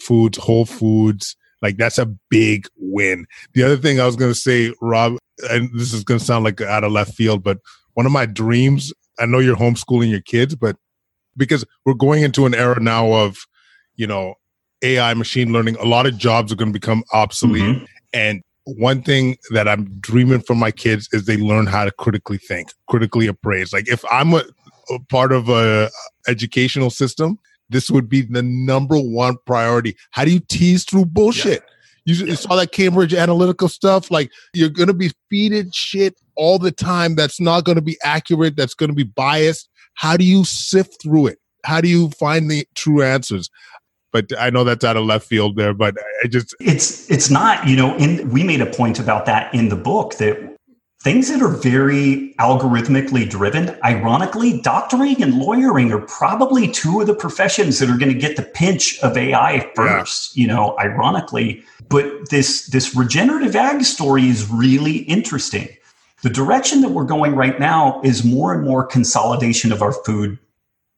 foods, 0.00 0.36
whole 0.38 0.64
foods. 0.64 1.36
Like 1.62 1.76
that's 1.76 1.98
a 1.98 2.06
big 2.28 2.66
win. 2.76 3.26
The 3.54 3.62
other 3.62 3.76
thing 3.76 4.00
I 4.00 4.06
was 4.06 4.16
going 4.16 4.32
to 4.32 4.38
say, 4.38 4.74
Robb, 4.80 5.16
and 5.50 5.70
this 5.72 5.92
is 5.92 6.04
going 6.04 6.18
to 6.18 6.24
sound 6.26 6.44
like 6.44 6.60
out 6.60 6.84
of 6.84 6.92
left 6.92 7.14
field, 7.14 7.42
but 7.42 7.58
one 7.94 8.06
of 8.06 8.12
my 8.12 8.26
dreams, 8.26 8.92
I 9.18 9.26
know 9.26 9.38
you're 9.38 9.56
homeschooling 9.56 10.10
your 10.10 10.20
kids, 10.20 10.54
but 10.56 10.76
because 11.36 11.64
we're 11.86 11.94
going 11.94 12.22
into 12.22 12.44
an 12.46 12.54
era 12.54 12.80
now 12.80 13.12
of, 13.12 13.36
you 13.96 14.06
know, 14.06 14.34
AI, 14.84 15.14
machine 15.14 15.52
learning, 15.52 15.76
a 15.76 15.84
lot 15.84 16.06
of 16.06 16.16
jobs 16.16 16.52
are 16.52 16.56
going 16.56 16.72
to 16.72 16.78
become 16.78 17.02
obsolete. 17.12 17.62
Mm-hmm. 17.62 17.84
And 18.12 18.42
one 18.64 19.02
thing 19.02 19.36
that 19.50 19.66
I'm 19.66 19.86
dreaming 20.00 20.40
for 20.40 20.54
my 20.54 20.70
kids 20.70 21.08
is 21.12 21.24
they 21.24 21.36
learn 21.36 21.66
how 21.66 21.84
to 21.84 21.90
critically 21.90 22.38
think, 22.38 22.68
critically 22.88 23.26
appraise. 23.26 23.72
Like 23.72 23.88
if 23.88 24.04
I'm 24.10 24.34
a, 24.34 24.44
a 24.90 24.98
part 25.10 25.32
of 25.32 25.48
a 25.48 25.90
educational 26.28 26.90
system, 26.90 27.38
this 27.68 27.90
would 27.90 28.08
be 28.08 28.22
the 28.22 28.42
number 28.42 28.96
one 28.98 29.36
priority. 29.46 29.96
How 30.10 30.24
do 30.24 30.32
you 30.32 30.40
tease 30.40 30.84
through 30.84 31.06
bullshit? 31.06 31.62
Yeah. 32.06 32.14
You 32.14 32.26
yeah. 32.26 32.34
saw 32.34 32.56
that 32.56 32.72
Cambridge 32.72 33.14
Analytical 33.14 33.68
stuff. 33.68 34.10
Like 34.10 34.30
you're 34.52 34.68
going 34.68 34.88
to 34.88 34.94
be 34.94 35.10
feeded 35.32 35.74
shit 35.74 36.14
all 36.36 36.58
the 36.58 36.72
time 36.72 37.14
that's 37.14 37.40
not 37.40 37.64
going 37.64 37.76
to 37.76 37.82
be 37.82 37.96
accurate, 38.04 38.56
that's 38.56 38.74
going 38.74 38.90
to 38.90 38.94
be 38.94 39.04
biased. 39.04 39.68
How 39.94 40.16
do 40.16 40.24
you 40.24 40.44
sift 40.44 41.02
through 41.02 41.28
it? 41.28 41.38
How 41.64 41.80
do 41.80 41.88
you 41.88 42.10
find 42.10 42.50
the 42.50 42.66
true 42.74 43.02
answers? 43.02 43.48
But 44.14 44.30
I 44.38 44.48
know 44.48 44.62
that's 44.62 44.84
out 44.84 44.96
of 44.96 45.04
left 45.04 45.26
field 45.26 45.56
there, 45.56 45.74
but 45.74 45.96
I 46.22 46.28
just 46.28 46.54
it's 46.60 47.10
it's 47.10 47.30
not, 47.30 47.66
you 47.66 47.74
know, 47.74 47.96
in 47.96 48.30
we 48.30 48.44
made 48.44 48.60
a 48.60 48.66
point 48.66 49.00
about 49.00 49.26
that 49.26 49.52
in 49.52 49.70
the 49.70 49.76
book 49.76 50.14
that 50.18 50.56
things 51.02 51.28
that 51.28 51.42
are 51.42 51.48
very 51.48 52.32
algorithmically 52.38 53.28
driven, 53.28 53.76
ironically, 53.84 54.60
doctoring 54.60 55.20
and 55.20 55.34
lawyering 55.34 55.92
are 55.92 56.00
probably 56.00 56.70
two 56.70 57.00
of 57.00 57.08
the 57.08 57.14
professions 57.14 57.80
that 57.80 57.90
are 57.90 57.98
going 57.98 58.12
to 58.12 58.18
get 58.18 58.36
the 58.36 58.44
pinch 58.44 59.00
of 59.00 59.16
AI 59.16 59.68
first, 59.74 60.36
yeah. 60.36 60.42
you 60.42 60.46
know, 60.46 60.78
ironically. 60.78 61.64
But 61.88 62.30
this 62.30 62.68
this 62.68 62.94
regenerative 62.94 63.56
ag 63.56 63.82
story 63.84 64.28
is 64.28 64.48
really 64.48 64.98
interesting 64.98 65.68
The 66.22 66.30
direction 66.30 66.82
that 66.82 66.90
we're 66.90 67.04
going 67.04 67.34
right 67.34 67.58
now 67.58 68.00
is 68.04 68.24
more 68.24 68.54
and 68.54 68.64
more 68.64 68.86
consolidation 68.86 69.72
of 69.72 69.82
our 69.82 69.92
food 69.92 70.38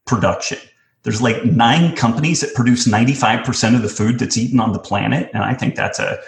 production. 0.06 0.58
There's 1.06 1.22
like 1.22 1.44
nine 1.44 1.94
companies 1.94 2.40
that 2.40 2.52
produce 2.52 2.88
95% 2.88 3.76
of 3.76 3.82
the 3.82 3.88
food 3.88 4.18
that's 4.18 4.36
eaten 4.36 4.58
on 4.58 4.72
the 4.72 4.80
planet. 4.80 5.30
And 5.32 5.44
I 5.44 5.54
think 5.54 5.76
that's 5.76 6.00
a 6.00 6.18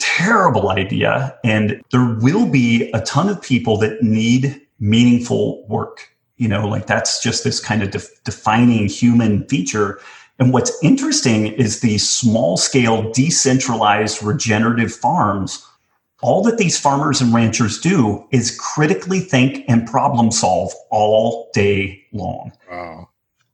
terrible 0.00 0.70
idea. 0.70 1.38
And 1.44 1.80
there 1.92 2.16
will 2.20 2.50
be 2.50 2.90
a 2.90 3.00
ton 3.02 3.28
of 3.28 3.40
people 3.40 3.76
that 3.78 4.02
need 4.02 4.60
meaningful 4.80 5.64
work. 5.68 6.10
You 6.36 6.48
know, 6.48 6.66
like 6.66 6.86
that's 6.86 7.22
just 7.22 7.44
this 7.44 7.60
kind 7.60 7.80
of 7.80 7.92
def- 7.92 8.22
defining 8.24 8.88
human 8.88 9.46
feature. 9.46 10.00
And 10.40 10.52
what's 10.52 10.76
interesting 10.82 11.46
is 11.46 11.78
these 11.78 12.08
small 12.08 12.56
scale, 12.56 13.12
decentralized 13.12 14.20
regenerative 14.20 14.92
farms 14.92 15.64
all 16.20 16.42
that 16.42 16.58
these 16.58 16.78
farmers 16.78 17.20
and 17.20 17.32
ranchers 17.32 17.80
do 17.80 18.26
is 18.32 18.56
critically 18.58 19.20
think 19.20 19.64
and 19.68 19.86
problem 19.86 20.30
solve 20.30 20.72
all 20.90 21.48
day 21.54 22.04
long. 22.12 22.52
Wow. 22.68 23.07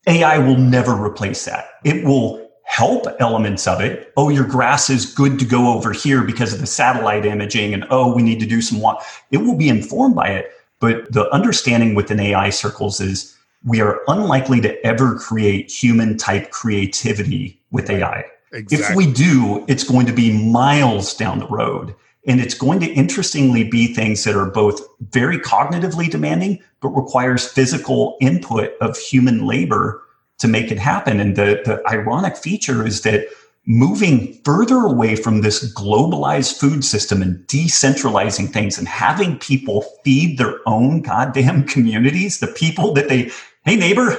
AI 0.07 0.39
will 0.39 0.57
never 0.57 0.95
replace 0.95 1.45
that. 1.47 1.71
It 1.85 2.05
will 2.05 2.45
help 2.65 3.07
elements 3.21 3.67
of 3.67 3.81
it. 3.81 4.13
Oh, 4.17 4.29
your 4.29 4.45
grass 4.45 4.91
is 4.91 5.13
good 5.13 5.39
to 5.39 5.45
go 5.45 5.73
over 5.73 5.93
here 5.93 6.23
because 6.23 6.53
of 6.53 6.61
the 6.61 6.67
satellite 6.67 7.25
imaging, 7.25 7.75
and 7.75 7.87
oh, 7.91 8.15
we 8.15 8.23
need 8.23 8.41
to 8.41 8.47
do 8.47 8.61
some 8.61 8.81
what. 8.81 9.05
It 9.31 9.39
will 9.39 9.57
be 9.57 9.69
informed 9.69 10.15
by 10.15 10.29
it. 10.29 10.51
But 10.81 11.13
the 11.13 11.31
understanding 11.33 11.95
within 11.95 12.21
AI 12.21 12.51
circles 12.51 13.01
is 13.01 13.37
we 13.65 13.81
are 13.81 14.01
unlikely 14.09 14.61
to 14.63 14.87
ever 14.87 15.19
create 15.19 15.71
human 15.71 16.19
type 16.19 16.51
creativity 16.51 17.59
with 17.71 17.89
AI. 17.89 18.25
Exactly. 18.53 18.87
If 18.87 18.95
we 18.97 19.13
do, 19.13 19.65
it's 19.69 19.85
going 19.85 20.07
to 20.07 20.13
be 20.13 20.33
miles 20.47 21.15
down 21.15 21.39
the 21.39 21.47
road. 21.49 21.95
And 22.27 22.41
it's 22.41 22.55
going 22.55 22.81
to 22.81 22.91
interestingly 22.93 23.65
be 23.65 23.93
things 23.93 24.25
that 24.25 24.35
are 24.35 24.51
both 24.51 24.81
very 25.11 25.39
cognitively 25.39 26.11
demanding, 26.11 26.63
but 26.81 26.89
requires 26.89 27.47
physical 27.47 28.17
input 28.21 28.73
of 28.81 28.97
human 28.97 29.47
labor 29.47 30.03
to 30.39 30.49
make 30.49 30.71
it 30.71 30.79
happen. 30.79 31.21
And 31.21 31.37
the, 31.37 31.61
the 31.65 31.83
ironic 31.89 32.37
feature 32.37 32.87
is 32.87 33.03
that 33.03 33.27
moving 33.67 34.35
further 34.45 34.79
away 34.79 35.17
from 35.17 35.41
this 35.41 35.73
globalized 35.75 36.59
food 36.59 36.85
system 36.85 37.23
and 37.23 37.39
decentralizing 37.47 38.53
things 38.53 38.79
and 38.79 38.87
having 38.87 39.39
people 39.39 39.83
feed 40.05 40.39
their 40.39 40.61
own 40.67 41.01
goddamn 41.01 41.65
communities, 41.67 42.41
the 42.41 42.47
people 42.47 42.93
that 42.95 43.09
they, 43.09 43.31
hey, 43.65 43.77
neighbor, 43.77 44.17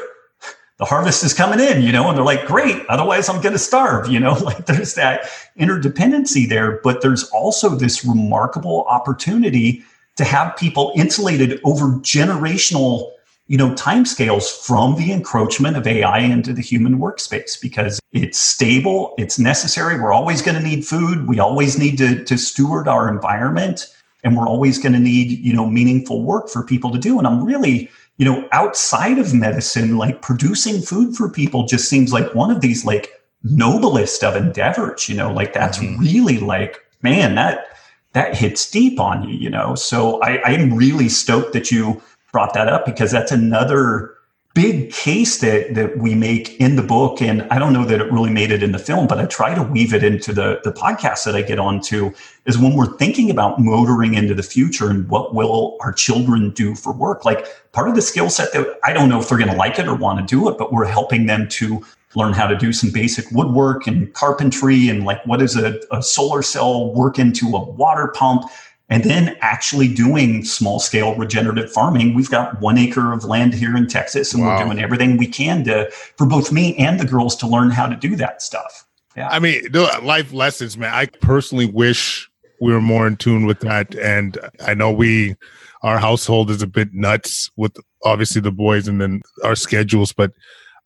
the 0.78 0.86
harvest 0.86 1.24
is 1.24 1.34
coming 1.34 1.60
in, 1.60 1.82
you 1.82 1.92
know, 1.92 2.08
and 2.10 2.18
they're 2.18 2.26
like, 2.26 2.46
great, 2.46 2.86
otherwise 2.90 3.30
I'm 3.30 3.42
going 3.42 3.54
to 3.54 3.60
starve, 3.60 4.08
you 4.12 4.20
know, 4.20 4.34
like 4.34 4.66
there's 4.66 4.96
that 4.96 5.24
interdependency 5.58 6.48
there. 6.48 6.80
But 6.84 7.02
there's 7.02 7.24
also 7.30 7.70
this 7.70 8.04
remarkable 8.04 8.86
opportunity 8.88 9.84
to 10.18 10.24
have 10.24 10.56
people 10.56 10.94
insulated 10.96 11.60
over 11.64 11.88
generational, 12.00 13.12
you 13.48 13.58
know, 13.58 13.72
timescales 13.72 14.66
from 14.66 14.96
the 14.96 15.12
encroachment 15.12 15.78
of 15.78 15.86
AI 15.86 16.20
into 16.20 16.54
the 16.54 16.62
human 16.62 17.00
workspace 17.00 17.62
because 17.62 18.00
it's 18.12 18.40
stable, 18.40 19.14
it's 19.18 19.38
necessary. 19.38 20.00
We're 20.00 20.14
always 20.14 20.42
going 20.42 20.56
to 20.56 20.64
need 20.64 20.86
food. 20.86 21.28
We 21.28 21.40
always 21.40 21.78
need 21.78 21.98
to, 21.98 22.24
to 22.24 22.38
steward 22.38 22.88
our 22.88 23.10
environment 23.10 23.94
and 24.24 24.36
we're 24.36 24.48
always 24.48 24.80
going 24.80 24.94
to 24.94 25.00
need, 25.00 25.38
you 25.40 25.54
know, 25.54 25.68
meaningful 25.68 26.24
work 26.24 26.50
for 26.50 26.64
people 26.64 26.92
to 26.92 26.98
do. 26.98 27.20
And 27.20 27.28
I'm 27.28 27.44
really, 27.44 27.92
you 28.18 28.26
know, 28.26 28.48
outside 28.52 29.20
of 29.20 29.34
medicine, 29.34 29.98
like 29.98 30.22
producing 30.22 30.82
food 30.82 31.16
for 31.16 31.30
people 31.30 31.66
just 31.66 31.90
seems 31.90 32.14
like 32.14 32.34
one 32.34 32.52
of 32.52 32.62
these 32.62 32.86
like 32.86 33.10
noblest 33.44 34.24
of 34.24 34.36
endeavors, 34.36 35.10
you 35.10 35.16
know, 35.16 35.32
like 35.32 35.54
that's 35.54 35.78
mm-hmm. 35.78 36.02
really 36.02 36.40
like, 36.40 36.80
man, 37.02 37.36
that 37.36 37.68
that 38.14 38.36
hits 38.38 38.70
deep 38.72 39.00
on 39.00 39.28
you, 39.28 39.36
you 39.36 39.50
know. 39.50 39.76
So 39.76 40.22
I, 40.24 40.42
I'm 40.44 40.74
really 40.74 41.10
stoked 41.10 41.52
that 41.54 41.70
you 41.70 42.02
brought 42.32 42.54
that 42.54 42.70
up 42.70 42.86
because 42.86 43.12
that's 43.12 43.32
another 43.32 44.15
big 44.56 44.90
case 44.90 45.40
that 45.40 45.76
that 45.76 45.98
we 45.98 46.16
make 46.16 46.60
in 46.62 46.78
the 46.78 46.82
book 46.82 47.22
and 47.22 47.42
i 47.52 47.60
don't 47.60 47.74
know 47.74 47.84
that 47.84 48.00
it 48.00 48.10
really 48.10 48.32
made 48.32 48.52
it 48.52 48.64
in 48.64 48.72
the 48.72 48.80
film 48.80 49.06
but 49.06 49.20
i 49.20 49.26
try 49.26 49.54
to 49.54 49.62
weave 49.62 49.94
it 49.94 50.02
into 50.02 50.32
the 50.32 50.62
the 50.64 50.72
podcast 50.72 51.26
that 51.26 51.36
i 51.36 51.42
get 51.42 51.60
onto 51.60 52.10
is 52.46 52.58
when 52.58 52.74
we're 52.74 52.96
thinking 52.98 53.30
about 53.30 53.60
motoring 53.60 54.14
into 54.14 54.34
the 54.34 54.42
future 54.42 54.90
and 54.90 55.10
what 55.10 55.36
will 55.36 55.78
our 55.82 55.92
children 55.92 56.52
do 56.52 56.76
for 56.76 56.94
work. 56.94 57.26
Like 57.26 57.48
part 57.72 57.90
of 57.90 57.96
the 57.96 58.02
skill 58.02 58.30
set 58.30 58.54
that 58.54 58.80
i 58.84 58.94
don't 58.94 59.10
know 59.10 59.20
if 59.20 59.28
they're 59.28 59.38
going 59.38 59.52
to 59.52 59.58
like 59.58 59.78
it 59.78 59.88
or 59.88 59.96
want 59.96 60.20
to 60.20 60.26
do 60.26 60.50
it 60.50 60.58
but 60.58 60.72
we're 60.72 60.86
helping 60.86 61.26
them 61.26 61.48
to 61.50 61.84
learn 62.16 62.32
how 62.32 62.48
to 62.48 62.56
do 62.56 62.72
some 62.72 62.90
basic 62.92 63.30
woodwork 63.32 63.88
and 63.88 64.14
carpentry 64.14 64.88
and 64.88 65.04
like 65.04 65.26
what 65.26 65.40
does 65.40 65.58
a, 65.58 65.82
a 65.92 66.02
solar 66.02 66.42
cell 66.42 66.94
work 66.94 67.20
into 67.20 67.48
a 67.58 67.64
water 67.72 68.08
pump 68.16 68.50
and 68.90 69.04
then 69.04 69.36
actually 69.42 69.88
doing 69.88 70.46
small 70.46 70.80
scale 70.80 71.16
regenerative 71.16 71.72
farming. 71.72 72.14
We've 72.14 72.30
got 72.30 72.62
one 72.62 72.78
acre 72.78 73.14
of 73.14 73.24
land 73.24 73.54
here 73.54 73.76
in 73.76 73.88
Texas, 73.88 74.34
and 74.34 74.44
wow. 74.44 74.58
we're 74.58 74.66
doing 74.66 74.80
everything 74.80 75.18
we 75.18 75.28
can 75.28 75.64
to 75.66 75.90
for 76.18 76.28
both 76.28 76.52
me 76.52 76.76
and 76.78 77.00
the 77.00 77.06
girls 77.06 77.36
to 77.38 77.48
learn 77.48 77.72
how 77.72 77.88
to 77.88 77.96
do 77.96 78.16
that 78.18 78.42
stuff. 78.42 78.86
Yeah. 79.16 79.30
I 79.30 79.40
mean, 79.40 79.64
life 79.72 80.34
lessons, 80.34 80.78
man. 80.78 80.94
I 80.94 81.06
personally 81.06 81.66
wish 81.66 82.30
we 82.60 82.74
were 82.74 82.82
more 82.82 83.08
in 83.08 83.18
tune 83.18 83.46
with 83.46 83.60
that. 83.62 83.96
And 83.96 84.38
I 84.66 84.74
know 84.74 84.92
we, 84.92 85.36
our 85.84 85.98
household 85.98 86.50
is 86.50 86.62
a 86.62 86.68
bit 86.68 86.94
nuts 86.94 87.50
with 87.56 87.76
obviously 88.04 88.42
the 88.42 88.52
boys 88.52 88.88
and 88.88 89.02
then 89.02 89.22
our 89.44 89.56
schedules, 89.56 90.14
but 90.14 90.32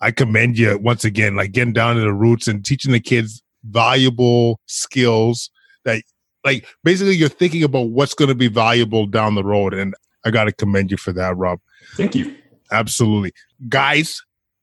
I 0.01 0.11
commend 0.11 0.57
you 0.57 0.77
once 0.77 1.03
again, 1.03 1.35
like 1.35 1.51
getting 1.51 1.73
down 1.73 1.95
to 1.95 2.01
the 2.01 2.13
roots 2.13 2.47
and 2.47 2.63
teaching 2.63 2.91
the 2.91 2.99
kids 2.99 3.41
valuable 3.63 4.59
skills 4.65 5.49
that 5.83 6.03
like 6.45 6.65
basically 6.83 7.15
you're 7.15 7.29
thinking 7.29 7.63
about 7.63 7.89
what's 7.89 8.13
going 8.13 8.29
to 8.29 8.35
be 8.35 8.47
valuable 8.47 9.05
down 9.05 9.35
the 9.35 9.43
road 9.43 9.73
and 9.73 9.93
i 10.25 10.31
got 10.31 10.45
to 10.45 10.51
commend 10.51 10.91
you 10.91 10.97
for 10.97 11.11
that 11.13 11.35
Robb. 11.37 11.59
Thank 11.95 12.15
you. 12.15 12.35
Absolutely. 12.71 13.31
Guys 13.67 14.21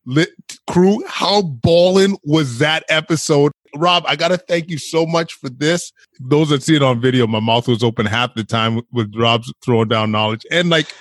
lit 0.09 0.31
crew 0.69 1.03
how 1.09 1.43
ballin 1.43 2.17
was 2.25 2.59
that 2.59 2.85
episode? 2.89 3.53
Robb 3.75 4.05
i 4.07 4.17
gotta 4.17 4.39
thank 4.39 4.71
you 4.71 4.79
so 4.79 5.07
much 5.07 5.35
for 5.35 5.49
this. 5.49 5.93
Those 6.21 6.51
that 6.51 6.63
see 6.63 6.77
it 6.77 6.83
on 6.83 7.01
video 7.01 7.27
my 7.27 7.41
mouth 7.41 7.69
was 7.69 7.83
open 7.83 8.07
half 8.07 8.35
the 8.35 8.45
time 8.45 8.81
with 8.93 9.15
Robb's 9.17 9.53
throwing 9.65 9.89
down 9.89 10.11
knowledge. 10.13 10.47
And 10.51 10.71
like 10.71 10.95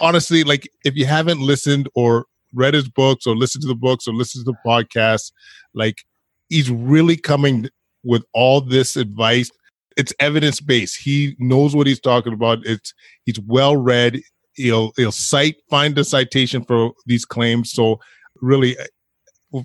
honestly 0.00 0.44
like 0.44 0.68
if 0.84 0.96
you 0.96 1.06
haven't 1.06 1.40
listened 1.40 1.88
or 1.94 2.26
read 2.54 2.74
his 2.74 2.88
books 2.88 3.26
or 3.26 3.34
listened 3.34 3.62
to 3.62 3.68
the 3.68 3.74
books 3.74 4.06
or 4.06 4.12
listened 4.14 4.44
to 4.44 4.52
the 4.52 4.68
podcast 4.68 5.32
like 5.74 6.04
he's 6.48 6.70
really 6.70 7.16
coming 7.16 7.68
with 8.04 8.22
all 8.34 8.60
this 8.60 8.96
advice 8.96 9.50
it's 9.96 10.12
evidence 10.20 10.60
based. 10.60 10.98
He 11.00 11.36
knows 11.38 11.74
what 11.74 11.86
he's 11.86 12.00
talking 12.00 12.32
about. 12.32 12.64
It's 12.64 12.94
he's 13.24 13.40
well 13.40 13.76
read. 13.76 14.20
He'll 14.54 14.92
he'll 14.96 15.12
cite 15.12 15.56
find 15.70 15.96
a 15.98 16.04
citation 16.04 16.64
for 16.64 16.92
these 17.06 17.24
claims. 17.24 17.72
So 17.72 18.00
really, 18.40 18.76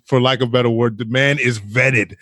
for 0.06 0.22
lack 0.22 0.42
of 0.42 0.50
a 0.50 0.52
better 0.52 0.70
word, 0.70 0.98
the 0.98 1.06
man 1.06 1.40
is 1.40 1.60
vetted. 1.60 2.16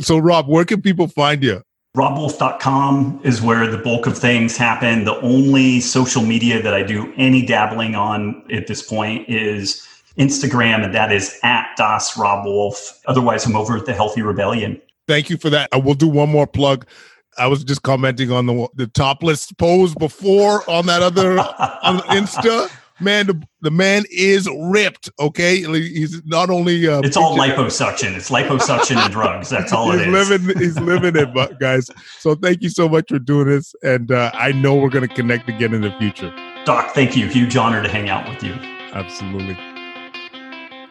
So 0.00 0.18
Robb, 0.18 0.48
where 0.48 0.64
can 0.64 0.82
people 0.82 1.08
find 1.08 1.42
you? 1.42 1.62
robbwolf.com 1.96 3.20
is 3.24 3.40
where 3.40 3.66
the 3.66 3.78
bulk 3.78 4.06
of 4.06 4.18
things 4.18 4.54
happen. 4.56 5.04
The 5.04 5.18
only 5.22 5.80
social 5.80 6.22
media 6.22 6.60
that 6.60 6.74
I 6.74 6.82
do 6.82 7.12
any 7.16 7.44
dabbling 7.44 7.94
on 7.94 8.44
at 8.52 8.66
this 8.66 8.82
point 8.82 9.26
is 9.30 9.86
Instagram, 10.18 10.84
and 10.84 10.94
that 10.94 11.10
is 11.10 11.40
at 11.42 11.68
Das 11.78 12.16
Robb 12.18 12.44
Wolf. 12.44 13.00
Otherwise, 13.06 13.46
I'm 13.46 13.56
over 13.56 13.78
at 13.78 13.86
the 13.86 13.94
Healthy 13.94 14.20
Rebellion. 14.20 14.80
Thank 15.08 15.30
you 15.30 15.38
for 15.38 15.48
that. 15.50 15.70
I 15.72 15.78
will 15.78 15.94
do 15.94 16.06
one 16.06 16.28
more 16.28 16.46
plug. 16.46 16.86
I 17.38 17.46
was 17.46 17.64
just 17.64 17.82
commenting 17.82 18.30
on 18.30 18.46
the 18.46 18.68
the 18.74 18.86
topless 18.86 19.50
pose 19.52 19.94
before 19.94 20.68
on 20.68 20.86
that 20.86 21.02
other 21.02 21.38
on 21.38 21.98
Insta. 22.10 22.70
Man, 22.98 23.26
the, 23.26 23.42
the 23.60 23.70
man 23.70 24.04
is 24.10 24.48
ripped. 24.58 25.10
Okay, 25.20 25.58
he's 25.58 26.24
not 26.24 26.48
only 26.48 26.88
uh, 26.88 27.00
it's 27.00 27.16
all 27.16 27.36
liposuction. 27.36 28.16
It's 28.16 28.30
liposuction 28.30 28.96
and 28.96 29.12
drugs. 29.12 29.50
That's 29.50 29.70
all 29.70 29.92
he's 29.92 30.00
it 30.00 30.08
is. 30.08 30.30
Living, 30.30 30.58
he's 30.58 30.80
living 30.80 31.14
it, 31.14 31.34
but 31.34 31.60
guys. 31.60 31.90
So 32.18 32.34
thank 32.34 32.62
you 32.62 32.70
so 32.70 32.88
much 32.88 33.10
for 33.10 33.18
doing 33.18 33.48
this, 33.48 33.74
and 33.82 34.10
uh, 34.10 34.30
I 34.32 34.52
know 34.52 34.74
we're 34.74 34.88
going 34.88 35.06
to 35.06 35.14
connect 35.14 35.46
again 35.50 35.74
in 35.74 35.82
the 35.82 35.94
future. 35.98 36.34
Doc, 36.64 36.94
thank 36.94 37.14
you. 37.16 37.26
Huge 37.26 37.54
honor 37.54 37.82
to 37.82 37.88
hang 37.88 38.08
out 38.08 38.26
with 38.30 38.42
you. 38.42 38.54
Absolutely. 38.94 39.58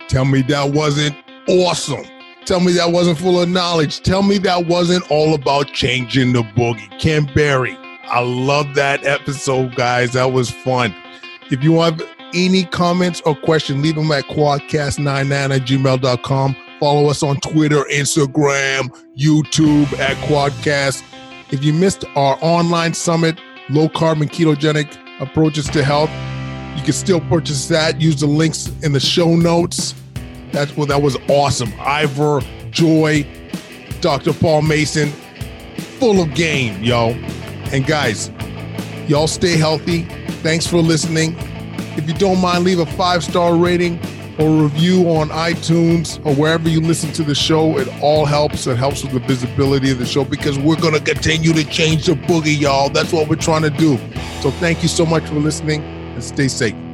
Tell 0.07 0.25
me 0.25 0.43
that 0.43 0.73
wasn't 0.73 1.15
awesome. 1.47 2.05
Tell 2.45 2.59
me 2.59 2.73
that 2.73 2.91
wasn't 2.91 3.17
full 3.17 3.41
of 3.41 3.49
knowledge. 3.49 4.01
Tell 4.01 4.21
me 4.21 4.37
that 4.39 4.67
wasn't 4.67 5.09
all 5.09 5.33
about 5.33 5.67
changing 5.73 6.33
the 6.33 6.43
boogie. 6.43 6.99
Ken 6.99 7.27
Berry. 7.33 7.75
I 8.03 8.19
love 8.19 8.75
that 8.75 9.03
episode, 9.03 9.75
guys. 9.75 10.13
That 10.13 10.31
was 10.31 10.51
fun. 10.51 10.95
If 11.49 11.63
you 11.63 11.81
have 11.81 11.99
any 12.35 12.65
comments 12.65 13.19
or 13.25 13.35
questions, 13.35 13.81
leave 13.81 13.95
them 13.95 14.11
at 14.11 14.25
quadcast99 14.25 15.55
at 15.55 15.61
gmail.com. 15.63 16.55
Follow 16.79 17.09
us 17.09 17.23
on 17.23 17.37
Twitter, 17.37 17.83
Instagram, 17.91 18.89
YouTube 19.17 19.91
at 19.97 20.15
Quadcast. 20.27 21.03
If 21.51 21.63
you 21.63 21.73
missed 21.73 22.05
our 22.15 22.37
online 22.41 22.93
summit, 22.93 23.39
low 23.69 23.89
carb 23.89 24.21
and 24.21 24.29
ketogenic 24.29 24.95
approaches 25.19 25.67
to 25.69 25.83
health, 25.83 26.11
you 26.77 26.83
can 26.83 26.93
still 26.93 27.21
purchase 27.21 27.67
that. 27.69 27.99
Use 27.99 28.19
the 28.19 28.27
links 28.27 28.67
in 28.83 28.91
the 28.91 28.99
show 28.99 29.35
notes. 29.35 29.95
That's 30.55 30.75
well, 30.75 30.87
that 30.87 31.01
was 31.01 31.17
awesome. 31.29 31.71
Ivor, 31.79 32.41
Joy, 32.71 33.27
Dr. 34.01 34.33
Paul 34.33 34.63
Mason, 34.63 35.09
full 35.99 36.21
of 36.21 36.33
game, 36.33 36.81
yo. 36.83 37.09
And 37.71 37.85
guys, 37.85 38.31
Y'all 39.07 39.27
stay 39.27 39.55
healthy. 39.55 40.01
Thanks 40.41 40.65
for 40.65 40.77
listening. 40.77 41.35
If 41.95 42.07
you 42.07 42.15
don't 42.15 42.41
mind, 42.41 42.63
leave 42.63 42.79
a 42.79 42.87
five 42.87 43.23
star 43.23 43.55
rating 43.55 43.99
or 44.39 44.49
review 44.63 45.07
on 45.11 45.29
iTunes 45.29 46.23
or 46.25 46.33
wherever 46.33 46.67
you 46.67 46.81
listen 46.81 47.11
to 47.13 47.23
the 47.23 47.35
show. 47.35 47.77
It 47.77 47.87
all 48.01 48.25
helps. 48.25 48.65
It 48.65 48.77
helps 48.77 49.03
with 49.03 49.13
the 49.13 49.19
visibility 49.19 49.91
of 49.91 49.99
the 49.99 50.05
show 50.07 50.25
because 50.25 50.57
we're 50.57 50.81
going 50.81 50.95
to 50.95 50.99
continue 50.99 51.53
to 51.53 51.63
change 51.65 52.07
the 52.07 52.13
boogie, 52.13 52.59
y'all. 52.59 52.89
That's 52.89 53.13
what 53.13 53.29
we're 53.29 53.35
trying 53.35 53.61
to 53.61 53.69
do. 53.69 53.97
So 54.41 54.49
thank 54.51 54.81
you 54.81 54.89
so 54.89 55.05
much 55.05 55.23
for 55.25 55.35
listening 55.35 55.83
and 55.83 56.23
stay 56.23 56.47
safe. 56.47 56.84